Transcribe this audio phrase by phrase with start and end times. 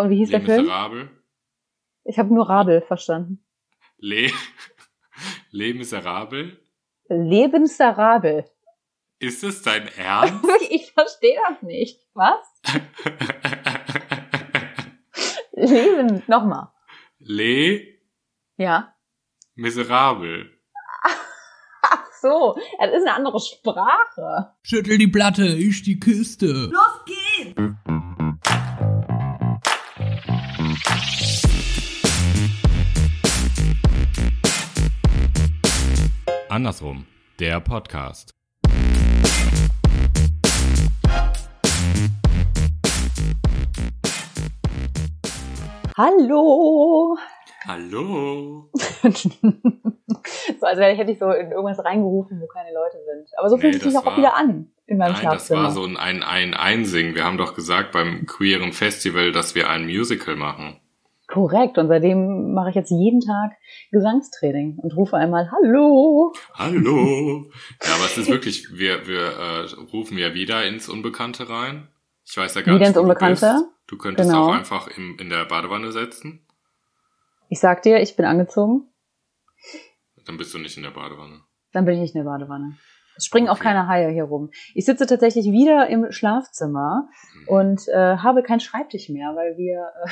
[0.00, 0.62] Und wie hieß Les der Film?
[0.64, 1.10] Miserable.
[2.04, 3.44] Ich habe nur Rabel verstanden.
[3.98, 4.32] Les,
[5.50, 6.58] Les Miserable.
[7.08, 8.44] Lebensarabel.
[9.18, 10.44] Ist es dein Ernst?
[10.70, 12.00] Ich verstehe das nicht.
[12.14, 12.62] Was?
[15.52, 16.68] Leben, nochmal.
[17.18, 17.82] Les
[18.56, 18.94] Ja.
[19.54, 20.50] Miserable.
[21.82, 24.54] Ach so, das ist eine andere Sprache.
[24.62, 26.70] Schüttel die Platte, ich die Kiste.
[36.56, 37.04] Andersrum,
[37.38, 38.30] der Podcast.
[45.96, 47.18] Hallo.
[47.66, 48.70] Hallo.
[48.72, 53.28] so, als hätte ich so in irgendwas reingerufen, wo keine Leute sind.
[53.36, 55.20] Aber so Nee, fühlt es sich das auch war- wieder an in meinem Nein, das
[55.48, 55.62] Schlafzimmer.
[55.64, 57.14] war so ein, ein, ein Einsingen.
[57.14, 60.80] Wir haben doch gesagt beim queeren Festival, dass wir ein Musical machen.
[61.28, 61.76] Korrekt.
[61.78, 63.52] Und seitdem mache ich jetzt jeden Tag
[63.90, 66.32] Gesangstraining und rufe einmal Hallo.
[66.54, 67.50] Hallo.
[67.82, 71.88] Ja, aber es ist wirklich, wir, wir äh, rufen ja wieder ins Unbekannte rein.
[72.24, 73.52] Ich weiß ja gar Wieder nicht, ins wo du Unbekannte?
[73.54, 73.64] bist.
[73.88, 74.48] Du könntest Genau.
[74.48, 76.44] auch einfach im, in der Badewanne setzen.
[77.48, 78.88] Ich sag dir, ich bin angezogen.
[80.26, 81.40] Dann bist du nicht in der Badewanne.
[81.72, 82.76] Dann bin ich nicht in der Badewanne.
[83.16, 83.62] Es springen auch Okay.
[83.64, 84.50] keine Haie hier rum.
[84.74, 87.48] Ich sitze tatsächlich wieder im Schlafzimmer Hm.
[87.48, 90.10] und äh, habe keinen Schreibtisch mehr, weil wir, äh,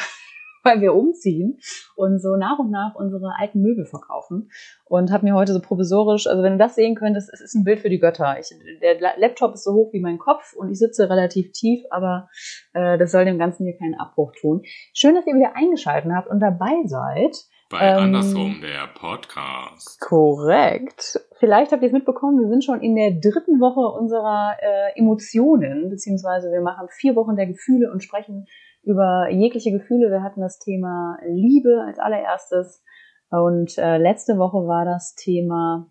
[0.65, 1.61] weil wir umziehen
[1.95, 4.51] und so nach und nach unsere alten Möbel verkaufen.
[4.87, 7.65] Und habe mir heute so provisorisch, also wenn du das sehen könntest, es ist ein
[7.65, 8.37] Bild für die Götter.
[8.41, 8.49] Ich,
[8.81, 12.29] der La- Laptop ist so hoch wie mein Kopf und ich sitze relativ tief, aber
[12.73, 14.63] äh, das soll dem Ganzen hier keinen Abbruch tun.
[14.93, 17.37] Schön, dass ihr wieder eingeschaltet habt und dabei seid.
[17.71, 20.01] Bei Ähm, Andersrum, der Podcast.
[20.01, 21.19] Korrekt.
[21.39, 25.91] Vielleicht habt ihr es mitbekommen, wir sind schon in der dritten Woche unserer äh, Emotionen,
[25.91, 28.47] beziehungsweise wir machen vier Wochen der Gefühle und sprechen
[28.85, 30.11] über jegliche Gefühle.
[30.11, 32.83] Wir hatten das Thema Liebe als allererstes
[33.31, 35.91] und äh, letzte Woche war das Thema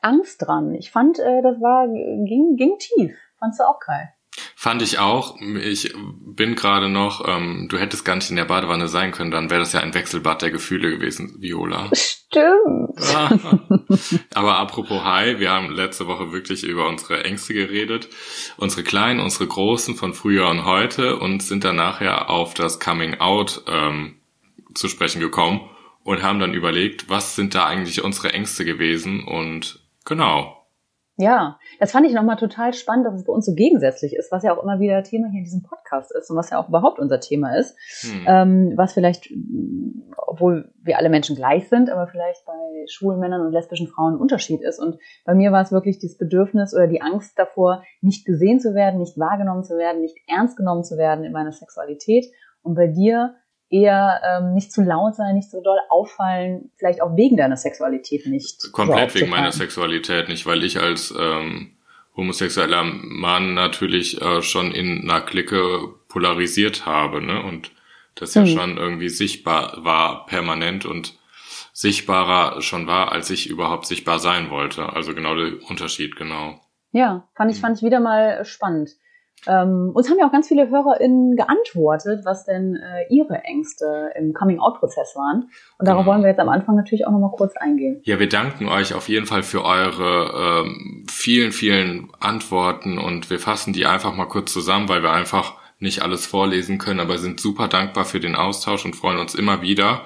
[0.00, 0.74] Angst dran.
[0.74, 3.16] Ich fand, äh, das war ging, ging tief.
[3.38, 4.13] Fandst du auch, Kai?
[4.56, 5.36] Fand ich auch.
[5.40, 5.94] Ich
[6.26, 9.60] bin gerade noch, ähm, du hättest gar nicht in der Badewanne sein können, dann wäre
[9.60, 11.90] das ja ein Wechselbad der Gefühle gewesen, Viola.
[11.94, 12.98] Stimmt.
[14.34, 18.08] Aber apropos Hi, wir haben letzte Woche wirklich über unsere Ängste geredet.
[18.56, 23.20] Unsere kleinen, unsere großen von früher und heute und sind dann nachher auf das Coming
[23.20, 24.16] Out ähm,
[24.74, 25.60] zu sprechen gekommen
[26.02, 30.63] und haben dann überlegt, was sind da eigentlich unsere Ängste gewesen und genau.
[31.16, 34.42] Ja, das fand ich nochmal total spannend, dass es bei uns so gegensätzlich ist, was
[34.42, 36.98] ja auch immer wieder Thema hier in diesem Podcast ist und was ja auch überhaupt
[36.98, 37.76] unser Thema ist.
[38.00, 38.24] Hm.
[38.26, 39.32] Ähm, was vielleicht,
[40.16, 42.52] obwohl wir alle Menschen gleich sind, aber vielleicht bei
[42.90, 44.80] schwulen Männern und lesbischen Frauen ein Unterschied ist.
[44.80, 48.74] Und bei mir war es wirklich dieses Bedürfnis oder die Angst davor, nicht gesehen zu
[48.74, 52.26] werden, nicht wahrgenommen zu werden, nicht ernst genommen zu werden in meiner Sexualität.
[52.62, 53.36] Und bei dir
[53.70, 58.26] eher ähm, nicht zu laut sein, nicht so doll auffallen, vielleicht auch wegen deiner Sexualität
[58.26, 58.70] nicht.
[58.72, 59.52] Komplett so wegen meiner.
[59.52, 61.76] Sexualität, nicht weil ich als ähm,
[62.16, 67.42] homosexueller Mann natürlich äh, schon in einer Clique polarisiert habe, ne?
[67.42, 67.72] Und
[68.14, 68.46] das ja Mhm.
[68.46, 71.18] schon irgendwie sichtbar war, permanent und
[71.72, 74.92] sichtbarer schon war, als ich überhaupt sichtbar sein wollte.
[74.92, 76.60] Also genau der Unterschied, genau.
[76.92, 77.62] Ja, fand ich, Mhm.
[77.62, 78.90] fand ich wieder mal spannend.
[79.46, 84.32] Ähm, uns haben ja auch ganz viele HörerInnen geantwortet, was denn äh, ihre Ängste im
[84.32, 85.50] Coming-out-Prozess waren.
[85.78, 86.12] Und darauf Genau.
[86.12, 88.00] wollen wir jetzt am Anfang natürlich auch nochmal kurz eingehen.
[88.04, 93.38] Ja, wir danken euch auf jeden Fall für eure ähm, vielen, vielen Antworten und wir
[93.38, 97.40] fassen die einfach mal kurz zusammen, weil wir einfach nicht alles vorlesen können, aber sind
[97.40, 100.02] super dankbar für den Austausch und freuen uns immer wieder.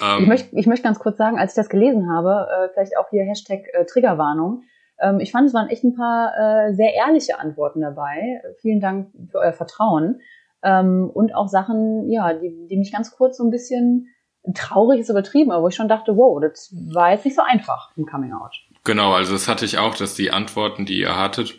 [0.00, 2.96] Ähm, Ich möchte ich möchte ganz kurz sagen, als ich das gelesen habe, äh, vielleicht
[2.96, 4.62] auch hier Hashtag äh, Triggerwarnung,
[5.00, 8.40] ähm, ich fand, es waren echt ein paar äh, sehr ehrliche Antworten dabei.
[8.60, 10.20] Vielen Dank für euer Vertrauen.
[10.62, 14.08] Ähm, und auch Sachen, ja, die, die mich ganz kurz so ein bisschen
[14.54, 17.90] traurig ist übertrieben, aber wo ich schon dachte, wow, das war jetzt nicht so einfach
[17.96, 18.54] im Coming Out.
[18.84, 21.54] Genau, also das hatte ich auch, dass die Antworten, die ihr hattet,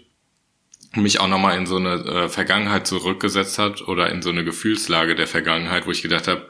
[0.95, 5.13] mich auch nochmal in so eine äh, Vergangenheit zurückgesetzt hat oder in so eine Gefühlslage
[5.16, 6.47] der Vergangenheit, wo ich gedacht habe,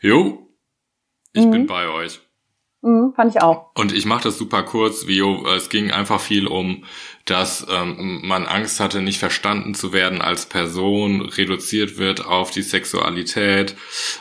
[0.00, 0.46] jo,
[1.32, 1.50] ich Mhm.
[1.50, 2.20] bin bei euch.
[2.82, 3.70] Mhm, fand ich auch.
[3.74, 6.84] Und ich mache das super kurz, jo, es ging einfach viel um,
[7.26, 12.62] dass ähm, man Angst hatte, nicht verstanden zu werden als Person, reduziert wird auf die
[12.62, 13.76] Sexualität,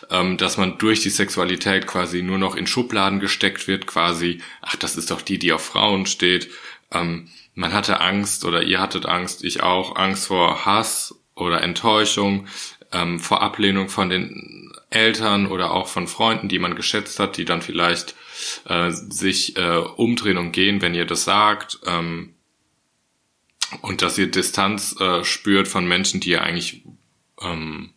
[0.09, 4.75] ähm, dass man durch die Sexualität quasi nur noch in Schubladen gesteckt wird, quasi, ach,
[4.75, 6.49] das ist doch die, die auf Frauen steht.
[6.91, 12.47] Ähm, man hatte Angst oder ihr hattet Angst, ich auch, Angst vor Hass oder Enttäuschung,
[12.91, 17.45] ähm, vor Ablehnung von den Eltern oder auch von Freunden, die man geschätzt hat, die
[17.45, 18.15] dann vielleicht
[18.65, 21.79] äh, sich äh, umdrehen und gehen, wenn ihr das sagt.
[21.85, 22.35] Ähm,
[23.81, 26.83] und dass ihr Distanz äh, spürt von Menschen, die ihr eigentlich
[27.41, 27.93] ähm,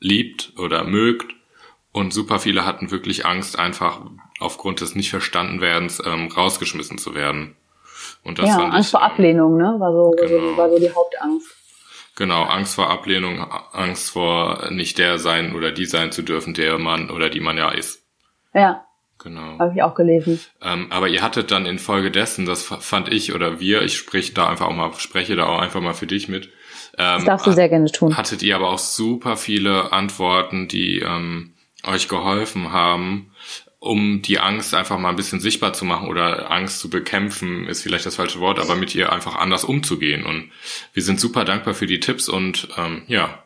[0.00, 1.34] liebt oder mögt.
[1.92, 4.02] Und super viele hatten wirklich Angst, einfach
[4.38, 7.56] aufgrund des nicht verstanden werdens ähm, rausgeschmissen zu werden.
[8.22, 9.74] Und das ja, Angst ich, vor ähm, Ablehnung, ne?
[9.78, 10.56] War so, genau.
[10.56, 11.48] war so die Hauptangst.
[12.14, 13.40] Genau, Angst vor Ablehnung,
[13.72, 17.56] Angst vor nicht der sein oder die sein zu dürfen, der man oder die man
[17.56, 18.02] ja ist.
[18.52, 18.87] Ja.
[19.18, 19.58] Genau.
[19.58, 20.40] Habe ich auch gelesen.
[20.62, 24.66] Ähm, aber ihr hattet dann infolgedessen, das fand ich oder wir, ich sprich da einfach
[24.66, 26.46] auch mal, spreche da auch einfach mal für dich mit.
[26.96, 28.16] Ähm, das darfst du sehr gerne tun.
[28.16, 31.54] Hattet ihr aber auch super viele Antworten, die ähm,
[31.84, 33.32] euch geholfen haben,
[33.80, 37.82] um die Angst einfach mal ein bisschen sichtbar zu machen oder Angst zu bekämpfen, ist
[37.82, 40.24] vielleicht das falsche Wort, aber mit ihr einfach anders umzugehen.
[40.24, 40.50] Und
[40.92, 43.44] wir sind super dankbar für die Tipps und ähm, ja.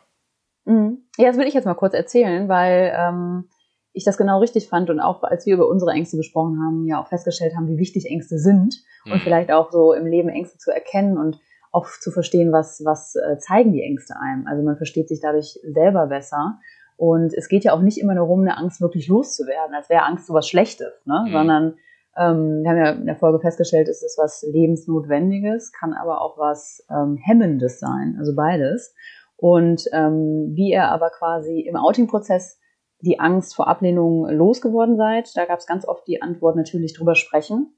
[0.65, 0.99] Mhm.
[1.17, 3.49] Ja, das will ich jetzt mal kurz erzählen, weil ähm,
[3.93, 7.01] ich das genau richtig fand und auch als wir über unsere Ängste gesprochen haben, ja
[7.01, 9.19] auch festgestellt haben, wie wichtig Ängste sind und mhm.
[9.19, 11.39] vielleicht auch so im Leben Ängste zu erkennen und
[11.71, 14.47] auch zu verstehen, was, was äh, zeigen die Ängste einem.
[14.47, 16.59] Also man versteht sich dadurch selber besser.
[16.97, 20.27] Und es geht ja auch nicht immer darum, eine Angst wirklich loszuwerden, als wäre Angst
[20.27, 21.25] so was Schlechtes, ne?
[21.27, 21.31] Mhm.
[21.31, 21.73] sondern
[22.15, 26.37] ähm, wir haben ja in der Folge festgestellt, es ist was Lebensnotwendiges, kann aber auch
[26.37, 28.93] was ähm, Hemmendes sein, also beides.
[29.35, 32.59] Und ähm, wie ihr aber quasi im Outing-Prozess
[33.03, 35.35] die Angst vor Ablehnung losgeworden seid.
[35.35, 37.75] Da gab es ganz oft die Antwort natürlich drüber sprechen.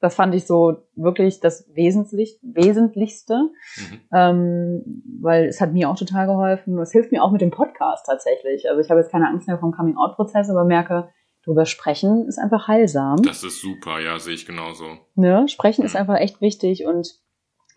[0.00, 4.00] Das fand ich so wirklich das Wesentlich, Wesentlichste, mhm.
[4.12, 6.78] ähm, weil es hat mir auch total geholfen.
[6.78, 8.68] Es hilft mir auch mit dem Podcast tatsächlich.
[8.68, 11.10] Also ich habe jetzt keine Angst mehr vom Coming-out-Prozess, aber merke,
[11.44, 13.22] drüber sprechen ist einfach heilsam.
[13.22, 14.84] Das ist super, ja, sehe ich genauso.
[15.14, 15.48] Ne?
[15.48, 15.86] Sprechen mhm.
[15.86, 17.18] ist einfach echt wichtig und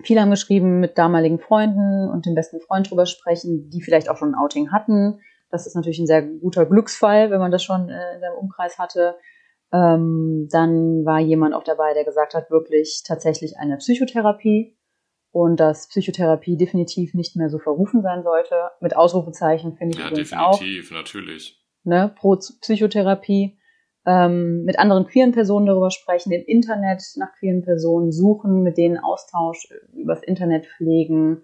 [0.03, 4.17] viele haben geschrieben, mit damaligen Freunden und dem besten Freund drüber sprechen, die vielleicht auch
[4.17, 5.19] schon ein Outing hatten
[5.53, 8.79] das ist natürlich ein sehr guter Glücksfall, wenn man das schon äh, in seinem Umkreis
[8.79, 9.15] hatte.
[9.71, 14.75] Ähm, dann war jemand auch dabei, der gesagt hat, wirklich tatsächlich eine Psychotherapie
[15.31, 18.55] und dass Psychotherapie definitiv nicht mehr so verrufen sein sollte.
[18.81, 20.59] Mit Ausrufezeichen finde ich ja, übrigens definitiv, auch.
[20.59, 21.63] definitiv, natürlich.
[21.83, 23.59] Ne, pro Psychotherapie.
[24.05, 28.97] Ähm, mit anderen queeren Personen darüber sprechen, im Internet nach queeren Personen suchen, mit denen
[28.97, 31.43] Austausch übers Internet pflegen,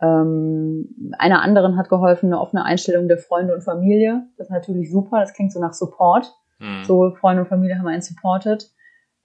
[0.00, 4.26] ähm, einer anderen hat geholfen, eine offene Einstellung der Freunde und Familie.
[4.36, 5.20] Das ist natürlich super.
[5.20, 6.34] Das klingt so nach Support.
[6.58, 6.84] Mhm.
[6.84, 8.70] So Freunde und Familie haben einen supported.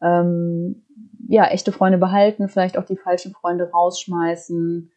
[0.01, 0.85] Ähm,
[1.27, 4.91] ja, echte Freunde behalten, vielleicht auch die falschen Freunde rausschmeißen,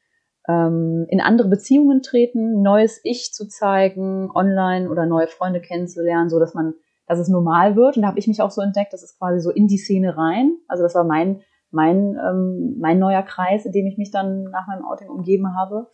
[0.48, 6.38] ähm, in andere Beziehungen treten, neues Ich zu zeigen, online oder neue Freunde kennenzulernen, so
[6.38, 6.74] dass man,
[7.06, 7.96] dass es normal wird.
[7.96, 10.16] Und da habe ich mich auch so entdeckt, das ist quasi so in die Szene
[10.16, 10.56] rein.
[10.68, 11.42] Also das war mein
[11.74, 15.90] mein, ähm, mein neuer Kreis, in dem ich mich dann nach meinem Outing umgeben habe.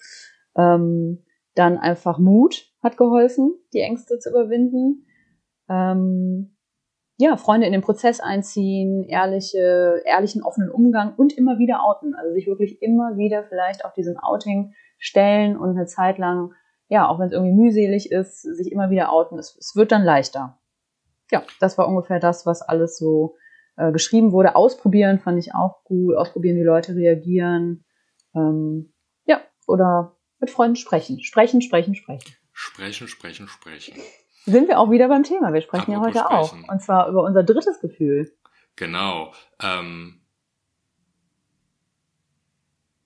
[0.57, 1.25] Ähm,
[1.55, 5.07] dann einfach Mut hat geholfen, die Ängste zu überwinden.
[5.69, 6.57] Ähm,
[7.19, 12.15] ja, Freunde in den Prozess einziehen, ehrliche, ehrlichen, offenen Umgang und immer wieder outen.
[12.15, 16.53] Also sich wirklich immer wieder vielleicht auf diesem Outing stellen und eine Zeit lang,
[16.89, 19.39] ja, auch wenn es irgendwie mühselig ist, sich immer wieder outen.
[19.39, 20.59] Es, es wird dann leichter.
[21.31, 23.37] Ja, das war ungefähr das, was alles so
[23.81, 24.57] äh, geschrieben wurde.
[24.57, 26.17] Ausprobieren fand ich auch gut.
[26.17, 27.85] Ausprobieren, wie Leute reagieren.
[28.35, 28.93] Ähm,
[29.27, 31.23] ja, oder mit Freunden sprechen.
[31.23, 32.35] Sprechen, sprechen, sprechen.
[32.53, 33.95] Sprechen, sprechen, sprechen.
[34.45, 35.53] Sind wir auch wieder beim Thema.
[35.53, 36.65] Wir sprechen Apropos ja heute sprechen.
[36.65, 36.73] auch.
[36.73, 38.31] Und zwar über unser drittes Gefühl.
[38.77, 39.33] Genau.
[39.63, 40.21] Ähm,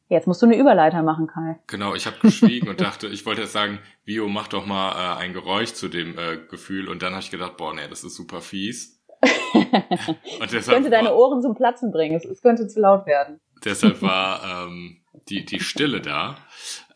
[0.09, 1.59] Jetzt musst du eine Überleiter machen, Kai.
[1.67, 5.19] Genau, ich habe geschwiegen und dachte, ich wollte jetzt sagen, Vio, mach doch mal äh,
[5.19, 6.89] ein Geräusch zu dem äh, Gefühl.
[6.89, 9.03] Und dann habe ich gedacht, boah, nee, das ist super fies.
[10.41, 12.17] Und deshalb könnte deine Ohren zum Platzen bringen.
[12.17, 13.41] Es, es könnte zu laut werden.
[13.65, 16.37] Deshalb war ähm, die, die Stille da.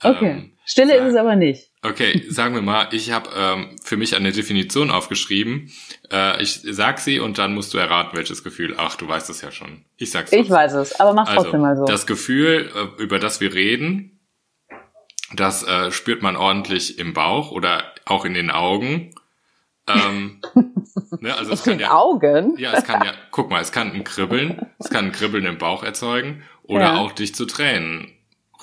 [0.03, 0.31] Okay.
[0.31, 1.71] Ähm, Stille sag, ist es aber nicht.
[1.83, 5.73] Okay, sagen wir mal, ich habe ähm, für mich eine Definition aufgeschrieben.
[6.13, 8.75] Äh, ich sag sie und dann musst du erraten, welches Gefühl.
[8.77, 9.85] Ach, du weißt es ja schon.
[9.97, 10.33] Ich sag's.
[10.33, 11.85] Ich weiß es, aber mach also, trotzdem mal so.
[11.85, 14.21] Das Gefühl, äh, über das wir reden,
[15.35, 19.15] das äh, spürt man ordentlich im Bauch oder auch in den Augen.
[19.89, 20.41] Ähm,
[21.21, 22.57] ne, also es kann ja, Augen?
[22.59, 25.59] Ja, es kann ja, guck mal, es kann ein Kribbeln, es kann ein Kribbeln im
[25.59, 26.97] Bauch erzeugen oder ja.
[26.99, 28.13] auch dich zu Tränen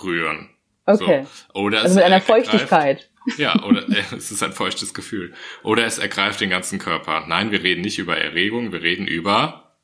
[0.04, 0.50] rühren.
[0.86, 1.26] Okay.
[1.26, 1.60] So.
[1.60, 3.10] Oder also mit einer Feuchtigkeit.
[3.38, 5.34] Ja, oder äh, es ist ein feuchtes Gefühl.
[5.64, 7.26] Oder es ergreift den ganzen Körper.
[7.28, 9.76] Nein, wir reden nicht über Erregung, wir reden über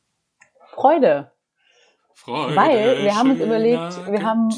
[0.76, 1.32] Freude.
[2.14, 2.56] Freude.
[2.56, 4.50] Weil wir haben uns überlegt, wir haben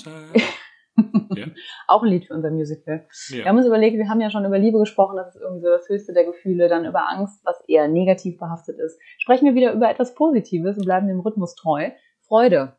[1.35, 1.45] ja.
[1.87, 3.05] Auch ein Lied für unser Musical.
[3.29, 3.37] Ja.
[3.37, 5.69] Wir haben uns überlegt, wir haben ja schon über Liebe gesprochen, das ist irgendwie so
[5.69, 8.99] das höchste der Gefühle, dann über Angst, was eher negativ behaftet ist.
[9.17, 11.89] Sprechen wir wieder über etwas Positives und bleiben dem Rhythmus treu.
[12.27, 12.73] Freude.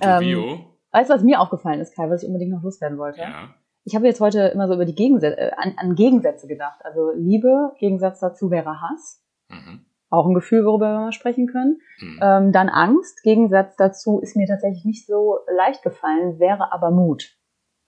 [0.00, 3.20] Ähm, weißt du, was mir aufgefallen ist, Kai, was ich unbedingt noch loswerden wollte?
[3.20, 3.54] Ja.
[3.84, 6.80] Ich habe jetzt heute immer so über die Gegensätze, äh, an, an Gegensätze gedacht.
[6.84, 9.24] Also Liebe, Gegensatz dazu wäre Hass.
[9.48, 9.86] Mhm.
[10.10, 11.78] Auch ein Gefühl, worüber wir mal sprechen können.
[12.00, 12.20] Mhm.
[12.22, 17.39] Ähm, dann Angst, Gegensatz dazu ist mir tatsächlich nicht so leicht gefallen, wäre aber Mut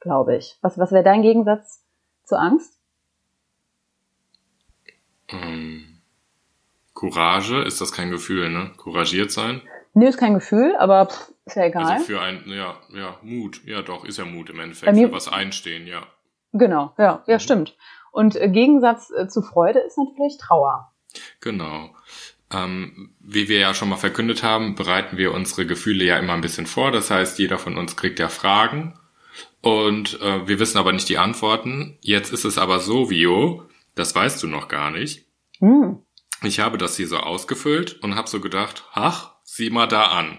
[0.02, 0.58] glaube ich.
[0.60, 1.82] Was, was wäre dein Gegensatz
[2.24, 2.78] zu Angst?
[5.28, 6.00] Ähm,
[6.94, 8.72] Courage, ist das kein Gefühl, ne?
[8.76, 9.62] Couragiert sein?
[9.94, 11.84] Nee, ist kein Gefühl, aber pff, ist ja egal.
[11.84, 13.62] Also für ein, ja, ja, Mut.
[13.66, 14.96] Ja, doch, ist ja Mut im Endeffekt.
[14.96, 16.02] Für was einstehen, ja.
[16.52, 17.40] genau, ja, ja, Mhm.
[17.40, 17.76] stimmt.
[18.10, 20.92] Und äh, Gegensatz äh, zu Freude ist natürlich Trauer.
[21.40, 21.94] Genau.
[22.50, 26.42] Ähm, wie wir ja schon mal verkündet haben, bereiten wir unsere Gefühle ja immer ein
[26.42, 26.90] bisschen vor.
[26.90, 28.98] Das heißt, jeder von uns kriegt ja Fragen
[29.62, 31.96] und äh, wir wissen aber nicht die Antworten.
[32.00, 33.64] Jetzt ist es aber so, Vio,
[33.94, 35.26] das weißt du noch gar nicht.
[35.60, 35.98] Hm.
[36.42, 40.38] Ich habe das hier so ausgefüllt und habe so gedacht, ach, sieh mal da an.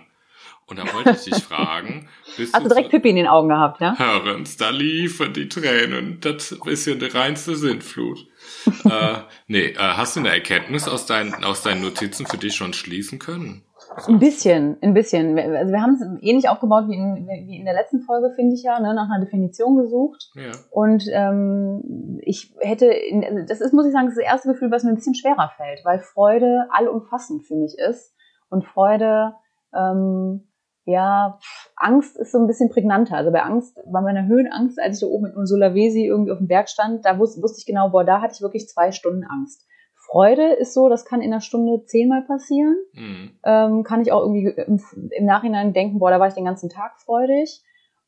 [0.66, 3.80] Und da wollte ich dich fragen, bist Hast du direkt Pippi in den Augen gehabt,
[3.80, 3.98] ja?
[3.98, 6.20] Hörens, da liefen die Tränen.
[6.20, 8.28] Das ist ja die reinste Sintflut.
[8.86, 12.74] äh, nee, äh, hast du eine Erkenntnis aus deinen, aus deinen Notizen für dich schon
[12.74, 13.64] schließen können?
[14.08, 15.36] Ein bisschen, ein bisschen.
[15.36, 18.56] Wir- Also wir haben es ähnlich aufgebaut wie in, wie in der letzten Folge, finde
[18.56, 20.30] ich ja, ne, nach einer Definition gesucht.
[20.36, 20.52] Ja.
[20.72, 24.72] Und ähm, ich hätte, in, also das ist, muss ich sagen, das, das erste Gefühl,
[24.72, 28.14] was mir ein bisschen schwerer fällt, weil Freude allumfassend für mich ist.
[28.50, 29.34] Und Freude,
[29.76, 30.48] ähm,
[30.86, 31.40] ja,
[31.78, 33.16] Angst ist so ein bisschen prägnanter.
[33.16, 36.48] Also bei Angst, bei meiner Höhenangst, als ich da oben in Sulawesi irgendwie auf dem
[36.48, 39.66] Berg stand, da wusste, wusste ich genau, boah, da hatte ich wirklich zwei Stunden Angst.
[40.06, 42.76] Freude ist so, das kann in einer Stunde zehnmal passieren.
[42.94, 43.32] Mhm.
[43.44, 46.70] Ähm, kann ich auch irgendwie im, im Nachhinein denken, boah, da war ich den ganzen
[46.70, 47.62] Tag freudig.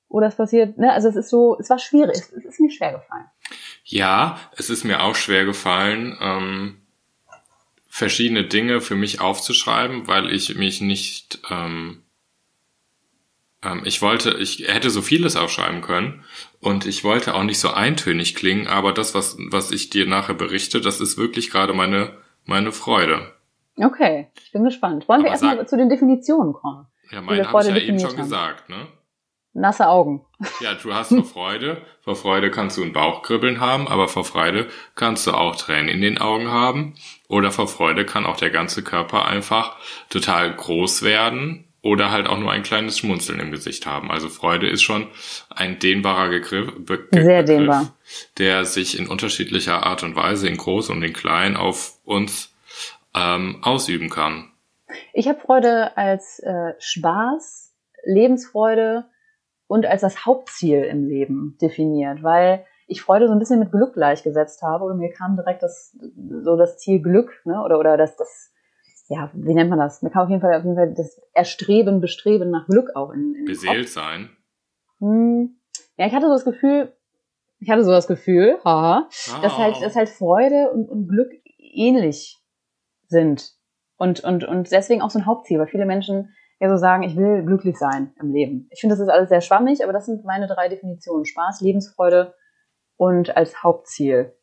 [0.08, 2.94] Oder es passiert, ne, also es ist so, es war schwierig, es, ist mir schwer
[2.94, 3.26] gefallen.
[3.84, 6.82] Ja, es ist mir auch schwer gefallen, ähm,
[7.88, 12.04] verschiedene Dinge für mich aufzuschreiben, weil ich mich nicht, ähm,
[13.84, 16.24] ich wollte, ich hätte so vieles aufschreiben können
[16.60, 20.34] und ich wollte auch nicht so eintönig klingen, aber das, was, was ich dir nachher
[20.36, 22.12] berichte, das ist wirklich gerade meine,
[22.46, 23.32] meine Freude.
[23.78, 25.08] Okay, ich bin gespannt.
[25.10, 26.88] Wollen wir Aber erstmal sag- zu den Definitionen kommen?
[27.12, 28.18] Ja, wir meine habe ich ja eben schon haben.
[28.18, 28.88] gesagt, ne?
[29.58, 30.26] Nasse Augen.
[30.60, 31.82] Ja, du hast vor Freude.
[32.02, 36.02] Vor Freude kannst du ein Bauchkribbeln haben, aber vor Freude kannst du auch Tränen in
[36.02, 36.96] den Augen haben.
[37.30, 39.78] Oder vor Freude kann auch der ganze Körper einfach
[40.10, 44.10] total groß werden oder halt auch nur ein kleines Schmunzeln im Gesicht haben.
[44.10, 45.08] Also Freude ist schon
[45.52, 47.94] ein dehnbarer Begriff, Be Sehr Begriff dehnbar.
[48.40, 52.56] der sich in unterschiedlicher Art und Weise in groß und in klein auf uns
[53.16, 54.52] ähm, ausüben kann.
[55.14, 59.06] Ich habe Freude als äh, Spaß, Lebensfreude
[59.68, 63.94] und als das Hauptziel im Leben definiert, weil ich Freude so ein bisschen mit Glück
[63.94, 65.96] gleichgesetzt habe oder mir kam direkt das
[66.42, 67.62] so das Ziel Glück, ne?
[67.64, 68.52] Oder oder das das
[69.08, 70.02] ja, wie nennt man das?
[70.02, 73.36] Mir kam auf jeden Fall auf jeden Fall das Erstreben, Bestreben nach Glück auch in,
[73.36, 73.46] in.
[73.46, 74.30] Beseelt sein.
[75.00, 75.58] Hm.
[75.98, 76.94] Ja, ich hatte so das Gefühl,
[77.60, 79.08] ich hatte so das Gefühl, haha,
[79.42, 82.42] dass halt, dass halt Freude und, und Glück ähnlich
[83.08, 83.54] sind.
[83.98, 87.16] Und, und, und deswegen auch so ein Hauptziel, weil viele Menschen ja so sagen, ich
[87.16, 88.68] will glücklich sein im Leben.
[88.72, 91.26] Ich finde, das ist alles sehr schwammig, aber das sind meine drei Definitionen.
[91.26, 92.34] Spaß, Lebensfreude
[92.98, 94.34] und als Hauptziel.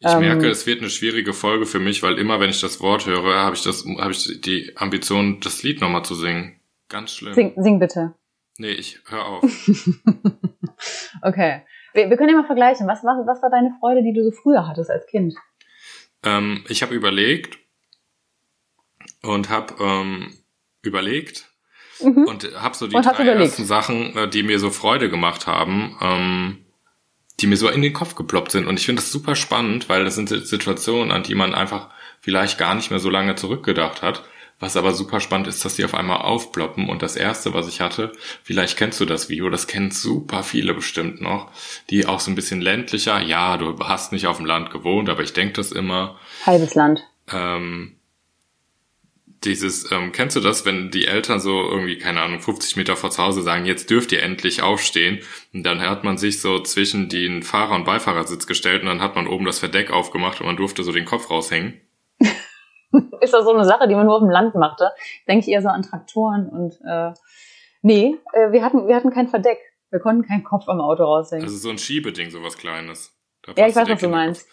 [0.00, 2.80] Ich Ähm, merke, es wird eine schwierige Folge für mich, weil immer, wenn ich das
[2.80, 6.60] Wort höre, habe ich das, habe ich die Ambition, das Lied nochmal zu singen.
[6.88, 7.34] Ganz schlimm.
[7.34, 8.14] Sing, sing bitte.
[8.58, 9.42] Nee, ich hör auf.
[11.22, 11.62] okay.
[11.94, 12.86] Wir, wir können ja mal vergleichen.
[12.86, 15.34] Was, was, was war deine Freude, die du so früher hattest als Kind?
[16.24, 17.58] ähm, ich habe überlegt
[19.22, 20.32] und habe ähm,
[20.82, 21.46] überlegt
[22.00, 22.26] Mhm.
[22.28, 25.98] und habe so die Und drei ersten Sachen, äh, die mir so Freude gemacht haben,
[26.00, 26.64] ähm,
[27.40, 28.66] die mir so in den Kopf geploppt sind.
[28.66, 31.88] Und ich finde das super spannend, weil das sind Situationen, an die man einfach
[32.20, 34.24] vielleicht gar nicht mehr so lange zurückgedacht hat.
[34.60, 36.88] Was aber super spannend ist, dass die auf einmal aufploppen.
[36.88, 38.10] Und das erste, was ich hatte,
[38.42, 41.52] vielleicht kennst du das Video, das kennen super viele bestimmt noch,
[41.90, 45.22] die auch so ein bisschen ländlicher, ja, du hast nicht auf dem Land gewohnt, aber
[45.22, 47.04] ich denke das immer, Halbes Land.
[47.30, 47.97] ähm,
[49.44, 53.10] dieses, ähm, kennst du das, wenn die Eltern so irgendwie, keine Ahnung, 50 Meter vor
[53.10, 55.20] zu Hause sagen, jetzt dürft ihr endlich aufstehen,
[55.52, 59.14] und dann hat man sich so zwischen den Fahrer- und Beifahrersitz gestellt und dann hat
[59.14, 61.80] man oben das Verdeck aufgemacht und man durfte so den Kopf raushängen.
[63.20, 64.90] ist das so eine Sache, die man nur auf dem Land machte.
[65.28, 67.12] Denke ich eher so an Traktoren und äh,
[67.82, 69.58] nee, äh, wir hatten wir hatten kein Verdeck.
[69.90, 71.44] Wir konnten keinen Kopf am Auto raushängen.
[71.44, 73.14] Also so ein Schiebeding, sowas Kleines.
[73.42, 74.48] Da ja, ich weiß, was du meinst.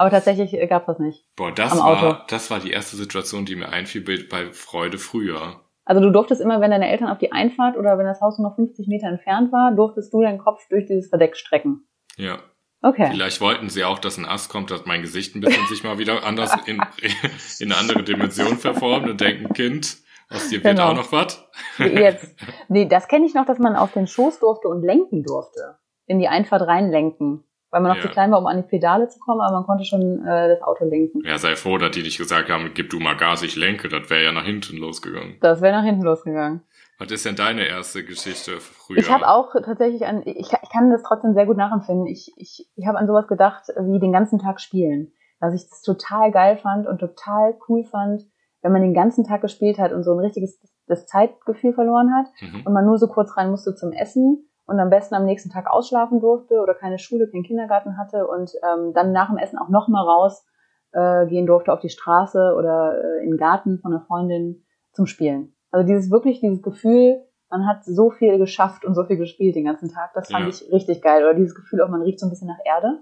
[0.00, 1.26] Aber tatsächlich äh, gab das nicht.
[1.36, 5.60] Boah, das war, das war die erste Situation, die mir einfiel bei- bei Freude früher.
[5.84, 8.48] Also du durftest immer, wenn deine Eltern auf die Einfahrt oder wenn das Haus nur
[8.48, 11.86] noch 50 Meter entfernt war, durftest du deinen Kopf durch dieses Verdeck strecken.
[12.16, 12.38] Ja.
[12.80, 13.08] Okay.
[13.10, 15.98] Vielleicht wollten sie auch, dass ein Ast kommt, dass mein Gesicht ein bisschen sich mal
[15.98, 16.80] wieder anders in,
[17.60, 19.98] in eine andere Dimension verformt und denken, Kind,
[20.30, 20.92] aus dir wird Genau.
[20.92, 21.46] auch noch was.
[21.78, 22.34] Jetzt.
[22.70, 25.76] Nee, das kenne ich noch, dass man auf den Schoß durfte und lenken durfte.
[26.06, 27.44] In die Einfahrt reinlenken.
[27.70, 28.02] Weil man noch Ja.
[28.02, 30.62] zu klein war, um an die Pedale zu kommen, aber man konnte schon äh, das
[30.62, 31.22] Auto lenken.
[31.24, 34.10] Ja, sei froh, dass die dich gesagt haben, gib du mal Gas, ich lenke, das
[34.10, 35.36] wäre ja nach hinten losgegangen.
[35.40, 36.62] Das wäre nach hinten losgegangen.
[36.98, 38.98] Was ist denn deine erste Geschichte früher?
[38.98, 42.06] Ich habe auch tatsächlich an, ich, ich kann das trotzdem sehr gut nachempfinden.
[42.06, 45.12] Ich, ich, ich habe an sowas gedacht, wie den ganzen Tag spielen.
[45.42, 48.22] dass ich das total geil fand und total cool fand,
[48.62, 52.26] wenn man den ganzen Tag gespielt hat und so ein richtiges das Zeitgefühl verloren hat
[52.42, 52.66] Mhm.
[52.66, 55.68] und man nur so kurz rein musste zum Essen und am besten am nächsten Tag
[55.70, 59.68] ausschlafen durfte oder keine Schule, keinen Kindergarten hatte und ähm, dann nach dem Essen auch
[59.68, 60.46] noch mal raus
[60.92, 65.06] äh, gehen durfte auf die Straße oder äh, in den Garten von einer Freundin zum
[65.06, 65.54] Spielen.
[65.70, 69.64] Also dieses wirklich dieses Gefühl, man hat so viel geschafft und so viel gespielt den
[69.64, 70.48] ganzen Tag, das fand Ja.
[70.50, 71.22] ich richtig geil.
[71.24, 73.00] Oder dieses Gefühl auch, man riecht so ein bisschen nach Erde.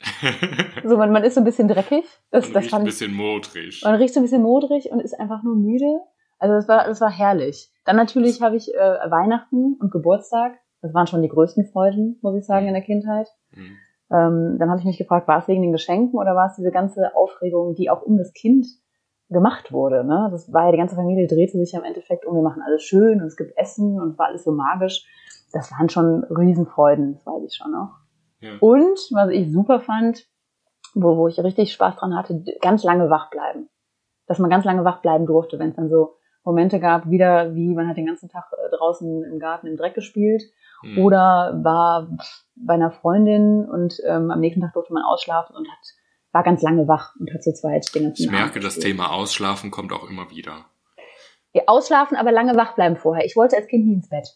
[0.84, 2.04] So, man, man ist so ein bisschen dreckig.
[2.30, 3.82] Das, Man das riecht ein fand ich bisschen modrig.
[3.84, 6.00] man riecht so ein bisschen modrig und ist einfach nur müde.
[6.38, 7.70] Also das war, das war herrlich.
[7.84, 10.52] Dann natürlich habe ich äh, Weihnachten und Geburtstag.
[10.80, 13.28] Das waren schon die größten Freuden, muss ich sagen, in der Kindheit.
[13.54, 13.76] Mhm.
[14.10, 16.70] Ähm, dann habe ich mich gefragt, war es wegen den Geschenken oder war es diese
[16.70, 18.66] ganze Aufregung, die auch um das Kind
[19.28, 20.04] gemacht wurde.
[20.04, 20.28] Ne?
[20.30, 22.82] Das war ja, die ganze Familie drehte sich ja im Endeffekt um, wir machen alles
[22.82, 25.06] schön und es gibt Essen und es war alles so magisch.
[25.52, 27.98] Das waren schon Riesenfreuden, das weiß ich schon noch.
[28.40, 28.52] Ja.
[28.60, 30.26] Und was ich super fand,
[30.94, 33.68] wo, wo ich richtig Spaß dran hatte, ganz lange wach bleiben.
[34.26, 37.74] Dass man ganz lange wach bleiben durfte, wenn es dann so Momente gab, wieder wie
[37.74, 40.42] man hat den ganzen Tag äh, draußen im Garten im Dreck gespielt
[40.82, 40.98] Mhm.
[40.98, 42.08] oder war
[42.56, 45.78] bei einer Freundin und ähm, am nächsten Tag durfte man ausschlafen und hat
[46.32, 48.78] war ganz lange wach und hat zu zweit den ganzen Ich Abend merke, das.
[48.78, 50.66] Thema Ausschlafen kommt auch immer wieder.
[51.54, 53.24] Ja, ausschlafen, aber lange wach bleiben vorher.
[53.24, 54.28] Ich wollte als Kind nie ins Bett.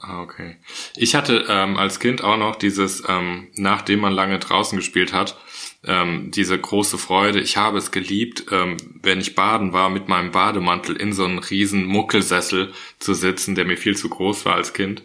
[0.00, 0.56] Ah, okay.
[0.94, 5.38] Ich hatte ähm, als Kind auch noch dieses, ähm, nachdem man lange draußen gespielt hat,
[5.86, 7.40] ähm, diese große Freude.
[7.40, 11.38] Ich habe es geliebt, ähm, wenn ich baden war, mit meinem Bademantel in so einem
[11.38, 15.02] riesen Muckelsessel zu sitzen, der mir viel zu groß war als Kind,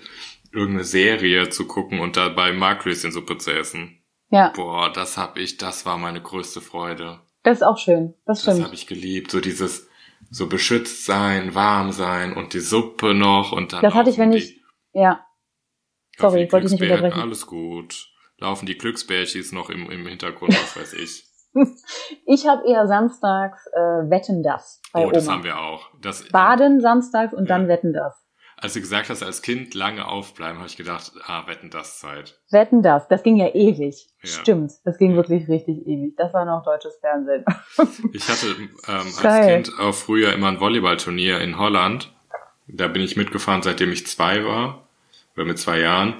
[0.53, 3.98] irgendeine Serie zu gucken und dabei Markröschensuppe zu essen.
[4.29, 7.20] Ja, Boah, das hab ich, das war meine größte Freude.
[7.43, 8.13] das ist auch schön.
[8.25, 8.65] Das Das stimmt.
[8.65, 9.31] habe ich geliebt.
[9.31, 9.88] So dieses
[10.29, 14.31] so beschützt sein, warm sein und die Suppe noch und dann Das hatte ich, wenn
[14.31, 14.62] die- ich,
[14.93, 15.25] ja,
[16.17, 17.20] sorry, wollte ich nicht unterbrechen.
[17.20, 18.08] Alles gut.
[18.38, 21.25] Laufen die Glücksbärchis noch im, im Hintergrund, was weiß ich.
[22.25, 25.34] Ich habe eher samstags äh, Wetten das bei oh, das Oma.
[25.34, 25.89] haben wir auch.
[26.01, 27.58] Das, Baden samstags und Ja.
[27.58, 28.15] dann Wetten das.
[28.62, 32.39] Als du gesagt hast, als Kind lange aufbleiben, habe ich gedacht, ah, wetten das Zeit.
[32.52, 34.08] Wetten das, das ging ja ewig.
[34.21, 34.30] Ja.
[34.30, 35.17] Stimmt, das ging Ja.
[35.17, 36.15] wirklich richtig ewig.
[36.15, 37.43] Das war noch deutsches Fernsehen.
[38.13, 38.47] Ich hatte
[38.88, 39.47] ähm, als.
[39.47, 42.13] Kind auch früher immer ein Volleyballturnier in Holland.
[42.67, 44.88] Da bin ich mitgefahren, seitdem ich zwei war,
[45.36, 46.13] oder mit zwei Jahren.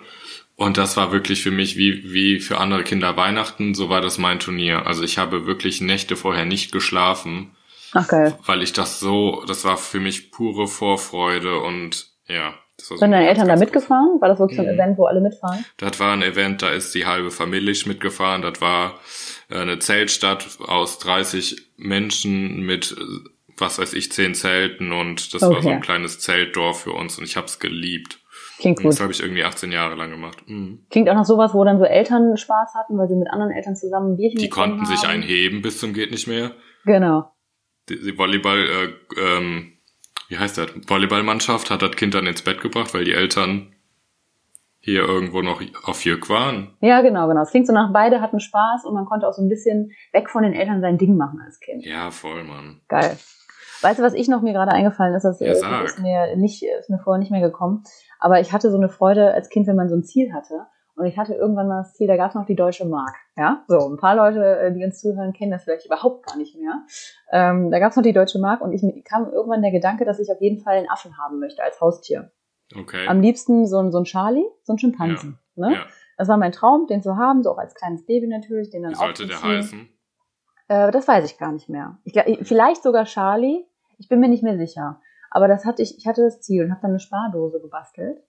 [0.56, 4.18] Und das war wirklich für mich wie, wie für andere Kinder Weihnachten, so war das
[4.18, 4.86] mein Turnier.
[4.86, 7.56] Also ich habe wirklich Nächte vorher nicht geschlafen,
[7.94, 8.38] Ach geil.
[8.46, 12.54] weil ich das so, das war für mich pure Vorfreude und ja.
[12.78, 14.22] Das war so Sind deine ganz, Eltern da mitgefahren?
[14.22, 14.80] War das wirklich so ein Mhm.
[14.80, 15.64] Event, wo alle mitfahren?
[15.78, 18.42] das war ein Event, da ist die halbe Familie mitgefahren.
[18.42, 19.00] Das war
[19.50, 25.42] äh, eine Zeltstadt aus 30 Menschen mit, äh, was weiß ich, 10 Zelten und das
[25.44, 25.74] war so Okay.
[25.74, 28.20] ein kleines Zeltdorf für uns und ich habe es geliebt.
[28.58, 29.02] Klingt Und das gut.
[29.04, 30.38] habe ich irgendwie 18 Jahre lang gemacht.
[30.48, 30.86] Mhm.
[30.90, 33.76] Klingt auch noch sowas, wo dann so Eltern Spaß hatten, weil sie mit anderen Eltern
[33.76, 35.12] zusammen ein Bierchen Die konnten sich haben.
[35.22, 36.56] einheben bis zum geht nicht mehr.
[36.86, 37.32] Genau.
[37.90, 39.71] Die, die Volleyball, äh, ähm,
[40.32, 40.70] wie heißt das?
[40.88, 43.76] Volleyballmannschaft hat das Kind dann ins Bett gebracht, weil die Eltern
[44.80, 46.76] hier irgendwo noch auf Jürg waren.
[46.80, 47.42] Ja, genau, genau.
[47.42, 50.30] Es klingt so nach, beide hatten Spaß und man konnte auch so ein bisschen weg
[50.30, 51.86] von den Eltern sein Ding machen als Kind.
[51.86, 52.80] Ja, voll, Mann.
[52.88, 53.18] Geil.
[53.82, 55.24] Weißt du, was ich noch mir gerade eingefallen ist?
[55.24, 57.84] Das Ja, ist mir nicht, ist mir vorher nicht mehr gekommen.
[58.18, 60.66] Aber ich hatte so eine Freude als Kind, wenn man so ein Ziel hatte.
[60.96, 63.16] Und ich hatte irgendwann mal das Ziel, da gab es noch die Deutsche Mark.
[63.38, 66.56] Ja, so ein paar Leute, äh, die uns zuhören, kennen das vielleicht überhaupt gar nicht
[66.56, 66.86] mehr.
[67.32, 70.06] Ähm, da gab es noch die Deutsche Mark und ich mir kam irgendwann der Gedanke,
[70.06, 72.32] dass ich auf jeden Fall einen Affen haben möchte als Haustier.
[72.76, 73.08] Okay.
[73.08, 75.40] Am liebsten so ein, so ein Charlie, so ein Schimpansen.
[75.56, 75.74] Ne?
[75.74, 75.86] ja.
[76.18, 78.92] Das war mein Traum, den zu haben, so auch als kleines Baby natürlich, den dann
[78.92, 79.90] Wie sollte der heißen?
[80.68, 81.98] Äh, das weiß ich gar nicht mehr.
[82.04, 83.66] Ich, vielleicht sogar Charlie.
[83.98, 85.02] Ich bin mir nicht mehr sicher.
[85.30, 88.22] Aber das hatte ich, ich hatte das Ziel und habe dann eine Spardose gebastelt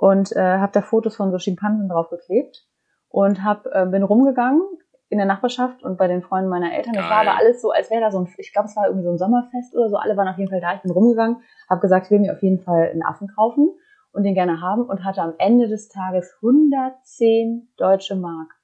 [0.00, 2.66] und äh, habe da Fotos von so Schimpansen draufgeklebt
[3.10, 4.62] und hab, äh, bin rumgegangen
[5.10, 6.94] in der Nachbarschaft und bei den Freunden meiner Eltern.
[6.94, 7.28] Das war Geil.
[7.28, 9.18] aber alles so, als wäre da so ein, ich glaube, es war irgendwie so ein
[9.18, 9.96] Sommerfest oder so.
[9.96, 10.74] Alle waren auf jeden Fall da.
[10.74, 13.68] Ich bin rumgegangen, habe gesagt, ich will mir auf jeden Fall einen Affen kaufen
[14.12, 18.54] und den gerne haben und hatte am Ende des Tages 110 deutsche Mark.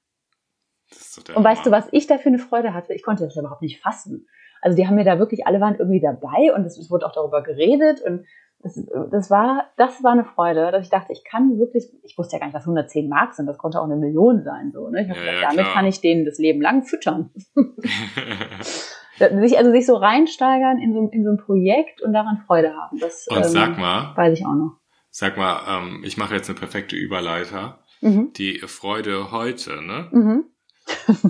[1.35, 1.83] Und weißt du, Hammer.
[1.83, 2.95] was ich da für eine Freude hatte?
[2.95, 4.25] Ich konnte das ja überhaupt nicht fassen.
[4.63, 7.11] Also die haben mir da wirklich, alle waren irgendwie dabei und es, es wurde auch
[7.11, 8.25] darüber geredet und
[8.59, 8.79] das,
[9.11, 12.39] das war, das war eine Freude, dass ich dachte, ich kann wirklich, ich wusste ja
[12.39, 15.03] gar nicht, was 110 Mark sind, das konnte auch eine Million sein, so, ne?
[15.03, 15.73] Ich habe Ja, gedacht, ja, damit klar.
[15.75, 17.31] kann ich denen das Leben lang füttern.
[19.17, 22.99] sich, also sich so reinsteigern in so, in so ein Projekt und daran Freude haben.
[22.99, 24.77] Das Und ähm, sag mal, weiß ich auch noch.
[25.09, 27.79] sag mal, ähm, ich mache jetzt eine perfekte Überleiter.
[28.01, 28.31] Mhm.
[28.33, 30.07] Die Freude heute, ne?
[30.11, 30.45] Mhm.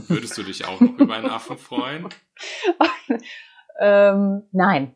[0.08, 2.08] Würdest du dich auch noch über einen Affen freuen?
[3.80, 4.96] Ähm, nein.